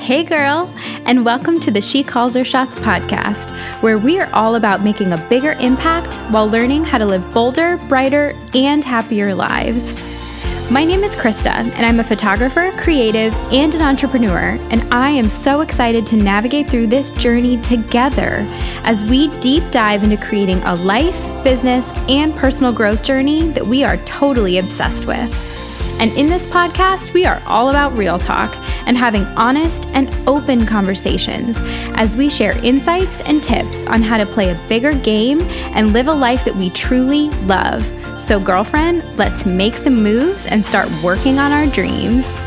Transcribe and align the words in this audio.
Hey, 0.00 0.24
girl, 0.24 0.74
and 1.04 1.26
welcome 1.26 1.60
to 1.60 1.70
the 1.70 1.82
She 1.82 2.02
Calls 2.02 2.34
Her 2.34 2.42
Shots 2.42 2.74
podcast, 2.76 3.50
where 3.82 3.98
we 3.98 4.18
are 4.18 4.32
all 4.32 4.54
about 4.54 4.82
making 4.82 5.12
a 5.12 5.26
bigger 5.28 5.52
impact 5.52 6.16
while 6.30 6.48
learning 6.48 6.84
how 6.84 6.96
to 6.96 7.04
live 7.04 7.34
bolder, 7.34 7.76
brighter, 7.76 8.34
and 8.54 8.82
happier 8.82 9.34
lives. 9.34 9.92
My 10.70 10.86
name 10.86 11.04
is 11.04 11.14
Krista, 11.14 11.50
and 11.52 11.84
I'm 11.84 12.00
a 12.00 12.04
photographer, 12.04 12.72
creative, 12.78 13.34
and 13.52 13.74
an 13.74 13.82
entrepreneur, 13.82 14.58
and 14.70 14.82
I 14.92 15.10
am 15.10 15.28
so 15.28 15.60
excited 15.60 16.06
to 16.06 16.16
navigate 16.16 16.70
through 16.70 16.86
this 16.86 17.10
journey 17.10 17.60
together 17.60 18.46
as 18.84 19.04
we 19.04 19.28
deep 19.40 19.70
dive 19.70 20.02
into 20.02 20.16
creating 20.16 20.62
a 20.62 20.76
life, 20.76 21.44
business, 21.44 21.92
and 22.08 22.34
personal 22.34 22.72
growth 22.72 23.02
journey 23.02 23.48
that 23.48 23.66
we 23.66 23.84
are 23.84 23.98
totally 23.98 24.56
obsessed 24.56 25.04
with. 25.04 25.49
And 26.00 26.10
in 26.12 26.28
this 26.28 26.46
podcast, 26.46 27.12
we 27.12 27.26
are 27.26 27.42
all 27.46 27.68
about 27.68 27.96
real 27.96 28.18
talk 28.18 28.56
and 28.86 28.96
having 28.96 29.24
honest 29.36 29.86
and 29.92 30.08
open 30.26 30.64
conversations 30.64 31.58
as 31.94 32.16
we 32.16 32.30
share 32.30 32.56
insights 32.64 33.20
and 33.20 33.42
tips 33.42 33.86
on 33.86 34.00
how 34.00 34.16
to 34.16 34.24
play 34.24 34.50
a 34.50 34.66
bigger 34.66 34.92
game 34.92 35.42
and 35.74 35.92
live 35.92 36.08
a 36.08 36.12
life 36.12 36.42
that 36.46 36.56
we 36.56 36.70
truly 36.70 37.28
love. 37.44 37.84
So, 38.18 38.40
girlfriend, 38.40 39.04
let's 39.18 39.44
make 39.44 39.74
some 39.74 39.94
moves 39.94 40.46
and 40.46 40.64
start 40.64 40.88
working 41.02 41.38
on 41.38 41.52
our 41.52 41.66
dreams. 41.66 42.40